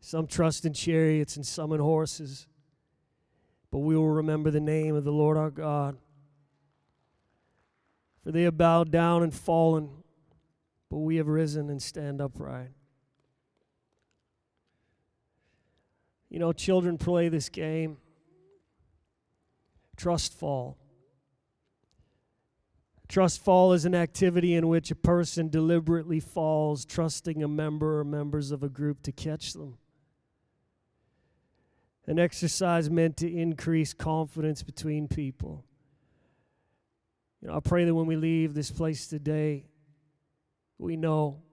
Some 0.00 0.26
trust 0.26 0.64
in 0.64 0.74
chariots 0.74 1.36
and 1.36 1.46
some 1.46 1.72
in 1.72 1.80
horses, 1.80 2.46
but 3.70 3.78
we 3.78 3.96
will 3.96 4.08
remember 4.08 4.50
the 4.50 4.60
name 4.60 4.94
of 4.94 5.04
the 5.04 5.12
Lord 5.12 5.36
our 5.36 5.50
God. 5.50 5.96
For 8.22 8.32
they 8.32 8.42
have 8.42 8.58
bowed 8.58 8.90
down 8.90 9.22
and 9.22 9.32
fallen, 9.32 9.88
but 10.90 10.98
we 10.98 11.16
have 11.16 11.26
risen 11.26 11.70
and 11.70 11.82
stand 11.82 12.20
upright. 12.20 12.70
You 16.34 16.40
know, 16.40 16.52
children 16.52 16.98
play 16.98 17.28
this 17.28 17.48
game. 17.48 17.96
Trust 19.96 20.36
fall. 20.36 20.76
Trust 23.06 23.44
fall 23.44 23.72
is 23.72 23.84
an 23.84 23.94
activity 23.94 24.54
in 24.54 24.66
which 24.66 24.90
a 24.90 24.96
person 24.96 25.48
deliberately 25.48 26.18
falls, 26.18 26.84
trusting 26.84 27.40
a 27.44 27.46
member 27.46 28.00
or 28.00 28.04
members 28.04 28.50
of 28.50 28.64
a 28.64 28.68
group 28.68 29.00
to 29.04 29.12
catch 29.12 29.52
them. 29.52 29.78
An 32.08 32.18
exercise 32.18 32.90
meant 32.90 33.16
to 33.18 33.32
increase 33.32 33.94
confidence 33.94 34.64
between 34.64 35.06
people. 35.06 35.64
You 37.42 37.46
know, 37.46 37.54
I 37.58 37.60
pray 37.60 37.84
that 37.84 37.94
when 37.94 38.06
we 38.06 38.16
leave 38.16 38.54
this 38.54 38.72
place 38.72 39.06
today, 39.06 39.66
we 40.78 40.96
know 40.96 41.44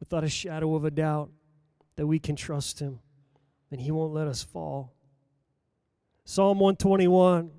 without 0.00 0.22
a 0.22 0.28
shadow 0.28 0.74
of 0.74 0.84
a 0.84 0.90
doubt 0.90 1.30
that 1.96 2.06
we 2.06 2.18
can 2.18 2.36
trust 2.36 2.78
Him 2.78 2.98
and 3.72 3.80
He 3.80 3.90
won't 3.90 4.14
let 4.14 4.28
us 4.28 4.42
fall. 4.42 4.94
Psalm 6.24 6.60
121 6.60 7.50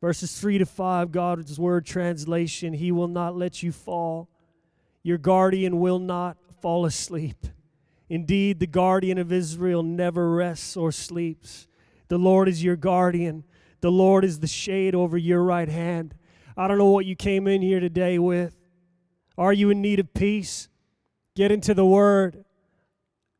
Verses 0.00 0.40
3 0.40 0.58
to 0.58 0.66
5, 0.66 1.10
God's 1.10 1.58
word 1.58 1.84
translation 1.84 2.72
He 2.72 2.92
will 2.92 3.08
not 3.08 3.36
let 3.36 3.62
you 3.62 3.72
fall. 3.72 4.28
Your 5.02 5.18
guardian 5.18 5.80
will 5.80 5.98
not 5.98 6.36
fall 6.60 6.84
asleep. 6.84 7.46
Indeed, 8.08 8.60
the 8.60 8.66
guardian 8.66 9.18
of 9.18 9.32
Israel 9.32 9.82
never 9.82 10.30
rests 10.30 10.76
or 10.76 10.92
sleeps. 10.92 11.66
The 12.08 12.18
Lord 12.18 12.48
is 12.48 12.62
your 12.62 12.76
guardian, 12.76 13.44
the 13.80 13.90
Lord 13.90 14.24
is 14.24 14.40
the 14.40 14.46
shade 14.46 14.94
over 14.94 15.16
your 15.16 15.42
right 15.42 15.68
hand. 15.68 16.14
I 16.56 16.66
don't 16.66 16.78
know 16.78 16.86
what 16.86 17.06
you 17.06 17.14
came 17.14 17.46
in 17.46 17.62
here 17.62 17.80
today 17.80 18.18
with. 18.18 18.56
Are 19.36 19.52
you 19.52 19.70
in 19.70 19.80
need 19.80 20.00
of 20.00 20.12
peace? 20.14 20.68
Get 21.36 21.52
into 21.52 21.74
the 21.74 21.86
Word. 21.86 22.44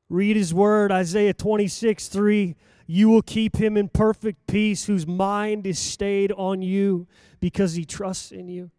Read 0.08 0.36
His 0.36 0.54
Word, 0.54 0.90
Isaiah 0.90 1.34
26 1.34 2.08
3. 2.08 2.56
You 2.86 3.10
will 3.10 3.22
keep 3.22 3.56
him 3.56 3.76
in 3.76 3.90
perfect 3.90 4.46
peace, 4.46 4.86
whose 4.86 5.06
mind 5.06 5.66
is 5.66 5.78
stayed 5.78 6.32
on 6.32 6.62
you 6.62 7.06
because 7.38 7.74
he 7.74 7.84
trusts 7.84 8.32
in 8.32 8.48
you. 8.48 8.70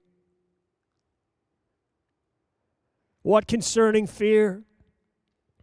What 3.22 3.48
concerning 3.48 4.08
fear? 4.08 4.64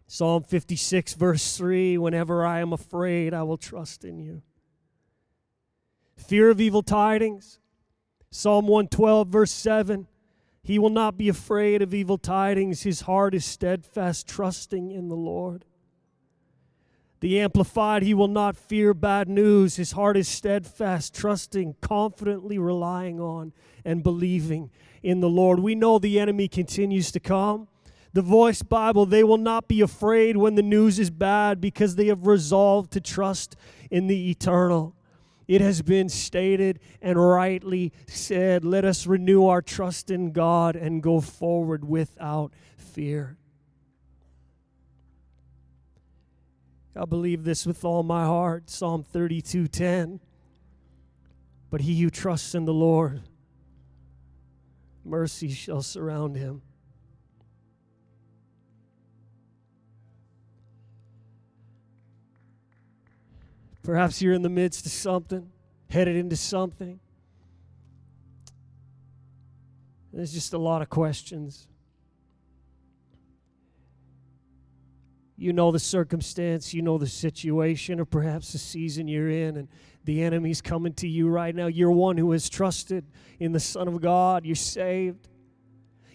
Psalm 0.06 0.44
56, 0.44 1.14
verse 1.14 1.56
3 1.56 1.98
Whenever 1.98 2.46
I 2.46 2.60
am 2.60 2.72
afraid, 2.72 3.34
I 3.34 3.42
will 3.42 3.56
trust 3.56 4.04
in 4.04 4.20
you. 4.20 4.42
Fear 6.16 6.50
of 6.50 6.60
evil 6.60 6.82
tidings? 6.82 7.58
Psalm 8.30 8.68
112, 8.68 9.28
verse 9.28 9.50
7 9.50 10.06
He 10.66 10.80
will 10.80 10.90
not 10.90 11.16
be 11.16 11.28
afraid 11.28 11.80
of 11.80 11.94
evil 11.94 12.18
tidings, 12.18 12.82
his 12.82 13.02
heart 13.02 13.36
is 13.36 13.44
steadfast, 13.44 14.26
trusting 14.26 14.90
in 14.90 15.08
the 15.08 15.14
Lord. 15.14 15.64
The 17.20 17.38
Amplified, 17.40 18.02
he 18.02 18.14
will 18.14 18.26
not 18.26 18.56
fear 18.56 18.92
bad 18.92 19.28
news. 19.28 19.76
His 19.76 19.92
heart 19.92 20.16
is 20.16 20.26
steadfast, 20.26 21.14
trusting, 21.14 21.76
confidently 21.80 22.58
relying 22.58 23.20
on, 23.20 23.52
and 23.84 24.02
believing 24.02 24.70
in 25.04 25.20
the 25.20 25.28
Lord. 25.28 25.60
We 25.60 25.76
know 25.76 26.00
the 26.00 26.18
enemy 26.18 26.48
continues 26.48 27.12
to 27.12 27.20
come. 27.20 27.68
The 28.12 28.22
Voice 28.22 28.62
Bible, 28.62 29.06
they 29.06 29.22
will 29.22 29.38
not 29.38 29.68
be 29.68 29.80
afraid 29.80 30.36
when 30.36 30.56
the 30.56 30.62
news 30.62 30.98
is 30.98 31.10
bad 31.10 31.60
because 31.60 31.94
they 31.94 32.06
have 32.06 32.26
resolved 32.26 32.90
to 32.92 33.00
trust 33.00 33.54
in 33.88 34.08
the 34.08 34.30
eternal. 34.30 34.96
It 35.48 35.60
has 35.60 35.82
been 35.82 36.08
stated 36.08 36.80
and 37.00 37.18
rightly 37.18 37.92
said 38.08 38.64
let 38.64 38.84
us 38.84 39.06
renew 39.06 39.46
our 39.46 39.62
trust 39.62 40.10
in 40.10 40.32
God 40.32 40.74
and 40.74 41.02
go 41.02 41.20
forward 41.20 41.84
without 41.88 42.52
fear. 42.76 43.36
I 46.96 47.04
believe 47.04 47.44
this 47.44 47.66
with 47.66 47.84
all 47.84 48.02
my 48.02 48.24
heart. 48.24 48.70
Psalm 48.70 49.04
32:10. 49.04 50.20
But 51.68 51.82
he 51.82 52.00
who 52.00 52.10
trusts 52.10 52.54
in 52.54 52.64
the 52.64 52.72
Lord, 52.72 53.22
mercy 55.04 55.50
shall 55.50 55.82
surround 55.82 56.36
him. 56.36 56.62
Perhaps 63.86 64.20
you're 64.20 64.34
in 64.34 64.42
the 64.42 64.48
midst 64.48 64.84
of 64.84 64.90
something, 64.90 65.48
headed 65.88 66.16
into 66.16 66.34
something. 66.34 66.98
There's 70.12 70.32
just 70.32 70.54
a 70.54 70.58
lot 70.58 70.82
of 70.82 70.90
questions. 70.90 71.68
You 75.36 75.52
know 75.52 75.70
the 75.70 75.78
circumstance, 75.78 76.74
you 76.74 76.82
know 76.82 76.98
the 76.98 77.06
situation, 77.06 78.00
or 78.00 78.04
perhaps 78.04 78.50
the 78.50 78.58
season 78.58 79.06
you're 79.06 79.30
in, 79.30 79.56
and 79.56 79.68
the 80.02 80.20
enemy's 80.24 80.60
coming 80.60 80.94
to 80.94 81.06
you 81.06 81.28
right 81.28 81.54
now. 81.54 81.68
You're 81.68 81.92
one 81.92 82.16
who 82.16 82.32
has 82.32 82.48
trusted 82.48 83.04
in 83.38 83.52
the 83.52 83.60
Son 83.60 83.86
of 83.86 84.00
God. 84.00 84.44
You're 84.44 84.56
saved. 84.56 85.28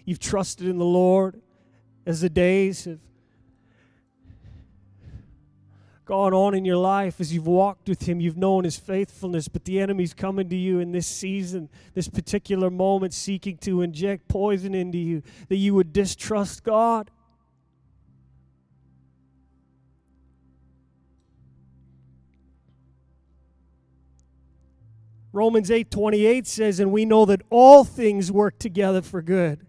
You've 0.04 0.18
trusted 0.18 0.68
in 0.68 0.76
the 0.76 0.84
Lord 0.84 1.40
as 2.04 2.20
the 2.20 2.28
days 2.28 2.84
have 2.84 3.00
gone 6.04 6.34
on 6.34 6.54
in 6.54 6.64
your 6.64 6.76
life, 6.76 7.20
as 7.20 7.32
you've 7.32 7.46
walked 7.46 7.88
with 7.88 8.08
Him, 8.08 8.20
you've 8.20 8.36
known 8.36 8.64
His 8.64 8.76
faithfulness, 8.76 9.48
but 9.48 9.64
the 9.64 9.80
enemy's 9.80 10.14
coming 10.14 10.48
to 10.48 10.56
you 10.56 10.78
in 10.80 10.92
this 10.92 11.06
season, 11.06 11.68
this 11.94 12.08
particular 12.08 12.70
moment, 12.70 13.14
seeking 13.14 13.56
to 13.58 13.82
inject 13.82 14.28
poison 14.28 14.74
into 14.74 14.98
you, 14.98 15.22
that 15.48 15.56
you 15.56 15.74
would 15.74 15.92
distrust 15.92 16.64
God. 16.64 17.10
Romans 25.32 25.70
8:28 25.70 26.46
says 26.46 26.78
and 26.78 26.92
we 26.92 27.06
know 27.06 27.24
that 27.24 27.40
all 27.48 27.84
things 27.84 28.30
work 28.30 28.58
together 28.58 29.00
for 29.00 29.22
good 29.22 29.66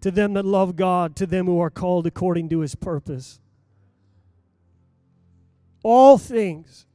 to 0.00 0.10
them 0.10 0.32
that 0.32 0.44
love 0.44 0.76
God, 0.76 1.14
to 1.16 1.26
them 1.26 1.46
who 1.46 1.60
are 1.60 1.70
called 1.70 2.06
according 2.06 2.48
to 2.50 2.60
his 2.60 2.74
purpose. 2.74 3.40
All 5.82 6.18
things, 6.18 6.86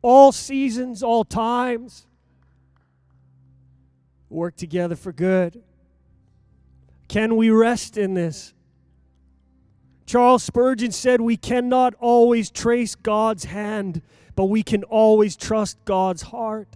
all 0.00 0.32
seasons, 0.32 1.02
all 1.02 1.24
times 1.24 2.06
work 4.28 4.56
together 4.56 4.96
for 4.96 5.12
good. 5.12 5.62
Can 7.08 7.36
we 7.36 7.50
rest 7.50 7.96
in 7.98 8.14
this? 8.14 8.54
Charles 10.06 10.42
Spurgeon 10.42 10.90
said, 10.90 11.20
We 11.20 11.36
cannot 11.36 11.94
always 11.94 12.50
trace 12.50 12.94
God's 12.94 13.44
hand, 13.44 14.02
but 14.34 14.46
we 14.46 14.62
can 14.62 14.82
always 14.84 15.36
trust 15.36 15.78
God's 15.84 16.22
heart. 16.22 16.68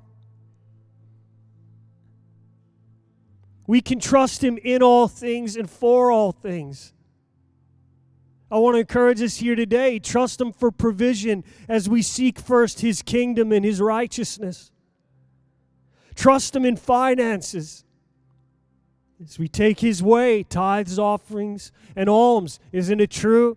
We 3.67 3.81
can 3.81 3.99
trust 3.99 4.45
Him 4.45 4.59
in 4.63 4.83
all 4.83 5.09
things 5.09 5.57
and 5.57 5.69
for 5.69 6.11
all 6.11 6.33
things. 6.33 6.93
I 8.51 8.59
want 8.59 8.77
to 8.77 8.81
encourage 8.81 9.21
us 9.23 9.39
here 9.39 9.57
today 9.57 9.99
trust 9.99 10.41
Him 10.41 10.53
for 10.53 10.71
provision 10.71 11.45
as 11.69 11.89
we 11.89 12.03
seek 12.03 12.39
first 12.39 12.81
His 12.81 13.03
kingdom 13.03 13.51
and 13.53 13.65
His 13.65 13.81
righteousness. 13.81 14.71
Trust 16.15 16.55
Him 16.55 16.65
in 16.65 16.77
finances 16.77 17.85
as 19.23 19.39
we 19.39 19.49
take 19.49 19.81
His 19.81 20.03
way, 20.03 20.45
tithes, 20.45 20.99
offerings, 20.99 21.73
and 21.97 22.09
alms. 22.09 22.61
Isn't 22.71 23.01
it 23.01 23.11
true? 23.11 23.57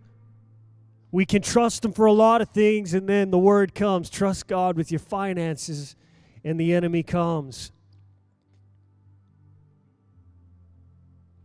We 1.12 1.24
can 1.24 1.42
trust 1.42 1.84
Him 1.84 1.92
for 1.92 2.06
a 2.06 2.12
lot 2.12 2.40
of 2.40 2.50
things, 2.50 2.92
and 2.92 3.08
then 3.08 3.30
the 3.30 3.38
word 3.38 3.74
comes 3.74 4.10
trust 4.10 4.48
God 4.48 4.76
with 4.76 4.90
your 4.90 5.00
finances, 5.00 5.94
and 6.42 6.58
the 6.58 6.74
enemy 6.74 7.04
comes. 7.04 7.70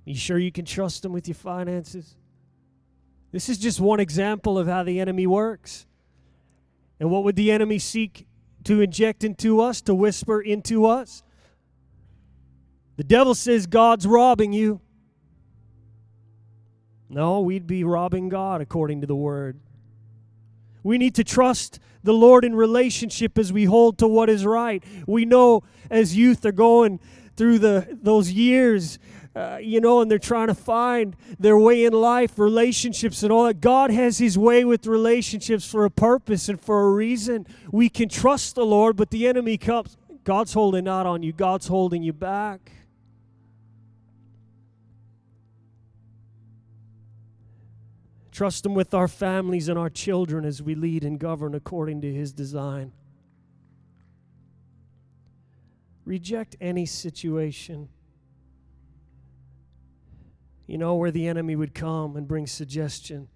You 0.03 0.15
sure 0.15 0.37
you 0.37 0.51
can 0.51 0.65
trust 0.65 1.05
Him 1.05 1.13
with 1.13 1.27
your 1.27 1.35
finances? 1.35 2.15
This 3.35 3.49
is 3.49 3.57
just 3.57 3.81
one 3.81 3.99
example 3.99 4.57
of 4.57 4.65
how 4.65 4.83
the 4.83 5.01
enemy 5.01 5.27
works. 5.27 5.85
And 7.01 7.11
what 7.11 7.25
would 7.25 7.35
the 7.35 7.51
enemy 7.51 7.79
seek 7.79 8.27
to 8.63 8.79
inject 8.79 9.25
into 9.25 9.59
us, 9.59 9.81
to 9.81 9.93
whisper 9.93 10.39
into 10.39 10.85
us? 10.85 11.21
The 12.95 13.03
devil 13.03 13.35
says 13.35 13.67
God's 13.67 14.07
robbing 14.07 14.53
you. 14.53 14.79
No, 17.09 17.41
we'd 17.41 17.67
be 17.67 17.83
robbing 17.83 18.29
God 18.29 18.61
according 18.61 19.01
to 19.01 19.07
the 19.07 19.17
word. 19.17 19.59
We 20.81 20.97
need 20.97 21.15
to 21.15 21.25
trust 21.25 21.79
the 22.03 22.13
Lord 22.13 22.45
in 22.45 22.55
relationship 22.55 23.37
as 23.37 23.51
we 23.51 23.65
hold 23.65 23.97
to 23.97 24.07
what 24.07 24.29
is 24.29 24.45
right. 24.45 24.81
We 25.05 25.25
know 25.25 25.63
as 25.91 26.15
youth 26.15 26.45
are 26.45 26.53
going 26.53 27.01
through 27.35 27.59
the 27.59 27.97
those 28.01 28.31
years 28.31 28.97
uh, 29.35 29.57
you 29.61 29.81
know, 29.81 29.99
and 29.99 30.09
they're 30.09 30.17
trying 30.17 30.47
to 30.47 30.55
find 30.55 31.15
their 31.37 31.57
way 31.57 31.83
in 31.83 31.91
life, 31.91 32.39
relationships, 32.39 33.21
and 33.21 33.33
all 33.33 33.43
that. 33.43 33.59
God 33.59 33.91
has 33.91 34.17
His 34.17 34.37
way 34.37 34.63
with 34.63 34.87
relationships 34.87 35.69
for 35.69 35.83
a 35.83 35.91
purpose 35.91 36.47
and 36.47 36.59
for 36.59 36.87
a 36.87 36.91
reason. 36.91 37.45
We 37.69 37.89
can 37.89 38.07
trust 38.07 38.55
the 38.55 38.65
Lord, 38.65 38.95
but 38.95 39.11
the 39.11 39.27
enemy 39.27 39.57
comes. 39.57 39.97
God's 40.23 40.53
holding 40.53 40.87
out 40.87 41.05
on 41.05 41.21
you, 41.21 41.33
God's 41.33 41.67
holding 41.67 42.01
you 42.01 42.13
back. 42.13 42.71
Trust 48.31 48.65
Him 48.65 48.73
with 48.73 48.93
our 48.93 49.09
families 49.09 49.67
and 49.67 49.77
our 49.77 49.89
children 49.89 50.45
as 50.45 50.61
we 50.61 50.75
lead 50.75 51.03
and 51.03 51.19
govern 51.19 51.55
according 51.55 52.01
to 52.01 52.13
His 52.13 52.31
design. 52.31 52.93
Reject 56.05 56.55
any 56.61 56.85
situation 56.85 57.89
you 60.67 60.77
know, 60.77 60.95
where 60.95 61.11
the 61.11 61.27
enemy 61.27 61.55
would 61.55 61.73
come 61.73 62.15
and 62.15 62.27
bring 62.27 62.47
suggestion. 62.47 63.27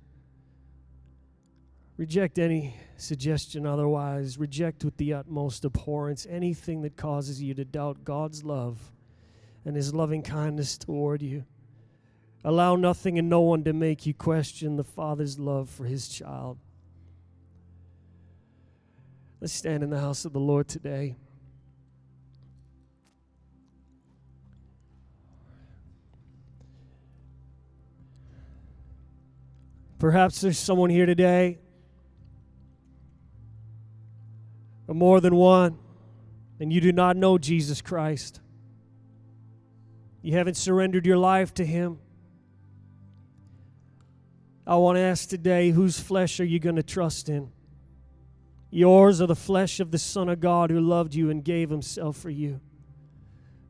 Reject 1.97 2.39
any 2.39 2.75
suggestion 2.97 3.65
otherwise. 3.65 4.37
Reject 4.37 4.85
with 4.85 4.97
the 4.97 5.13
utmost 5.13 5.65
abhorrence 5.65 6.25
anything 6.29 6.81
that 6.83 6.95
causes 6.95 7.41
you 7.41 7.53
to 7.53 7.65
doubt 7.65 8.03
God's 8.03 8.43
love 8.43 8.79
and 9.65 9.75
his 9.75 9.93
loving 9.93 10.23
kindness 10.23 10.77
toward 10.77 11.21
you. 11.21 11.43
Allow 12.43 12.77
nothing 12.77 13.19
and 13.19 13.29
no 13.29 13.41
one 13.41 13.63
to 13.65 13.73
make 13.73 14.05
you 14.05 14.13
question 14.13 14.77
the 14.77 14.83
Father's 14.83 15.37
love 15.37 15.69
for 15.69 15.83
his 15.83 16.07
child. 16.07 16.57
Let's 19.41 19.53
stand 19.53 19.83
in 19.83 19.89
the 19.89 19.99
house 19.99 20.25
of 20.25 20.33
the 20.33 20.39
Lord 20.39 20.67
today. 20.67 21.15
Perhaps 29.99 30.39
there's 30.39 30.57
someone 30.57 30.89
here 30.89 31.05
today, 31.05 31.59
or 34.87 34.95
more 34.95 35.19
than 35.19 35.35
one, 35.35 35.77
and 36.61 36.71
you 36.71 36.79
do 36.79 36.93
not 36.93 37.17
know 37.17 37.37
Jesus 37.37 37.81
Christ. 37.81 38.39
You 40.21 40.33
haven't 40.33 40.55
surrendered 40.55 41.05
your 41.05 41.17
life 41.17 41.53
to 41.55 41.65
Him. 41.65 41.99
I 44.65 44.77
want 44.77 44.95
to 44.95 45.01
ask 45.01 45.27
today 45.27 45.71
whose 45.71 45.99
flesh 45.99 46.39
are 46.39 46.45
you 46.45 46.59
going 46.59 46.77
to 46.77 46.83
trust 46.83 47.27
in? 47.27 47.51
Yours 48.71 49.19
or 49.19 49.27
the 49.27 49.35
flesh 49.35 49.81
of 49.81 49.91
the 49.91 49.97
Son 49.97 50.29
of 50.29 50.39
God 50.39 50.69
who 50.69 50.79
loved 50.79 51.13
you 51.13 51.29
and 51.29 51.43
gave 51.43 51.69
Himself 51.69 52.15
for 52.15 52.29
you, 52.29 52.61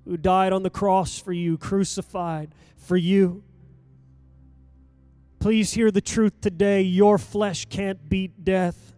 who 0.06 0.16
died 0.16 0.54
on 0.54 0.62
the 0.62 0.70
cross 0.70 1.18
for 1.18 1.34
you, 1.34 1.58
crucified 1.58 2.54
for 2.78 2.98
you 2.98 3.44
Please 5.40 5.74
hear 5.74 5.90
the 5.90 6.02
truth 6.02 6.42
today. 6.42 6.82
Your 6.82 7.18
flesh 7.18 7.66
can't 7.66 8.10
beat 8.10 8.44
death. 8.44 8.94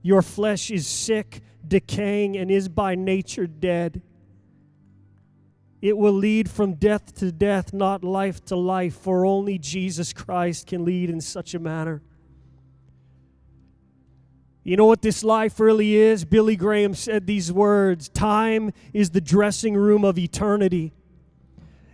Your 0.00 0.22
flesh 0.22 0.70
is 0.70 0.86
sick, 0.86 1.40
decaying, 1.66 2.36
and 2.36 2.50
is 2.50 2.68
by 2.68 2.94
nature 2.94 3.46
dead. 3.46 4.00
It 5.80 5.98
will 5.98 6.12
lead 6.12 6.48
from 6.48 6.74
death 6.74 7.14
to 7.16 7.32
death, 7.32 7.72
not 7.72 8.04
life 8.04 8.44
to 8.46 8.56
life, 8.56 8.94
for 8.94 9.26
only 9.26 9.58
Jesus 9.58 10.12
Christ 10.12 10.68
can 10.68 10.84
lead 10.84 11.10
in 11.10 11.20
such 11.20 11.54
a 11.54 11.58
manner. 11.58 12.02
You 14.62 14.76
know 14.76 14.86
what 14.86 15.02
this 15.02 15.24
life 15.24 15.58
really 15.58 15.96
is? 15.96 16.24
Billy 16.24 16.54
Graham 16.54 16.94
said 16.94 17.26
these 17.26 17.50
words 17.52 18.08
Time 18.08 18.72
is 18.92 19.10
the 19.10 19.20
dressing 19.20 19.74
room 19.74 20.04
of 20.04 20.18
eternity. 20.18 20.92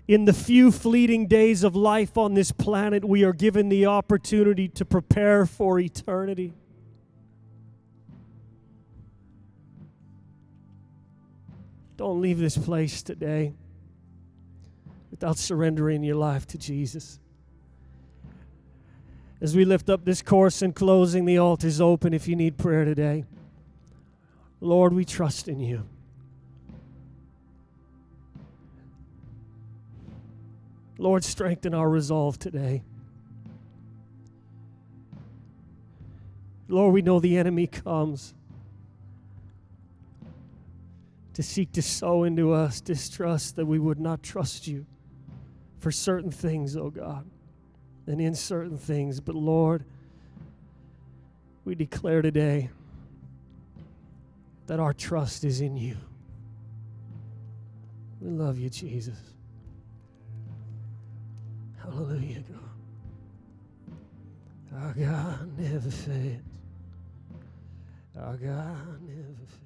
In 0.09 0.25
the 0.25 0.33
few 0.33 0.73
fleeting 0.73 1.27
days 1.27 1.63
of 1.63 1.77
life 1.77 2.17
on 2.17 2.33
this 2.33 2.51
planet, 2.51 3.05
we 3.05 3.25
are 3.25 3.35
given 3.35 3.69
the 3.69 3.85
opportunity 3.85 4.67
to 4.69 4.87
prepare 4.87 5.45
for 5.45 5.79
eternity. 5.79 6.55
Don't 11.99 12.23
leave 12.23 12.39
this 12.39 12.57
place 12.57 13.03
today 13.03 13.53
without 15.11 15.37
surrendering 15.37 16.03
your 16.03 16.17
life 16.17 16.47
to 16.47 16.59
Jesus. 16.59 17.21
As 19.43 19.55
we 19.55 19.67
lift 19.67 19.91
up 19.91 20.07
this 20.07 20.23
course 20.23 20.63
in 20.63 20.73
closing, 20.73 21.27
the 21.27 21.37
altar 21.37 21.67
is 21.67 21.83
open 21.83 22.15
if 22.15 22.27
you 22.27 22.35
need 22.35 22.57
prayer 22.57 22.87
today. 22.87 23.25
Lord, 24.61 24.95
we 24.95 25.05
trust 25.05 25.49
in 25.49 25.61
you. 25.61 25.87
Lord, 30.99 31.25
strengthen 31.25 31.75
our 31.75 31.89
resolve 31.89 32.39
today. 32.39 32.83
Lord, 36.69 36.93
we 36.93 37.01
know 37.01 37.21
the 37.21 37.39
enemy 37.39 37.67
comes 37.69 38.35
to 41.35 41.43
seek 41.43 41.71
to 41.73 41.83
sow 41.83 42.25
into 42.25 42.53
us 42.53 42.81
distrust 42.81 43.57
that 43.57 43.65
we 43.65 43.79
would 43.79 44.01
not 44.01 44.23
trust 44.25 44.67
you 44.67 44.85
for 45.79 45.93
certain 45.93 46.33
things, 46.33 46.77
oh 46.77 46.91
God, 46.91 47.25
and 48.09 48.21
in 48.21 48.35
certain 48.35 48.77
things. 48.77 49.21
But 49.21 49.37
Lord, 49.37 49.85
we 51.65 51.77
declare 51.77 52.23
today 52.23 52.71
that 54.67 54.81
our 54.81 54.93
trust 54.93 55.45
is 55.45 55.61
in 55.61 55.77
you. 55.77 55.97
We 58.21 58.31
love 58.31 58.59
you, 58.59 58.69
Jesus. 58.69 59.19
Hallelujah, 61.91 62.41
God. 62.41 62.59
Our 64.81 64.93
God 64.93 65.59
never 65.59 65.91
fails. 65.91 66.43
Our 68.17 68.37
God 68.37 69.01
never 69.03 69.47
fails. 69.47 69.58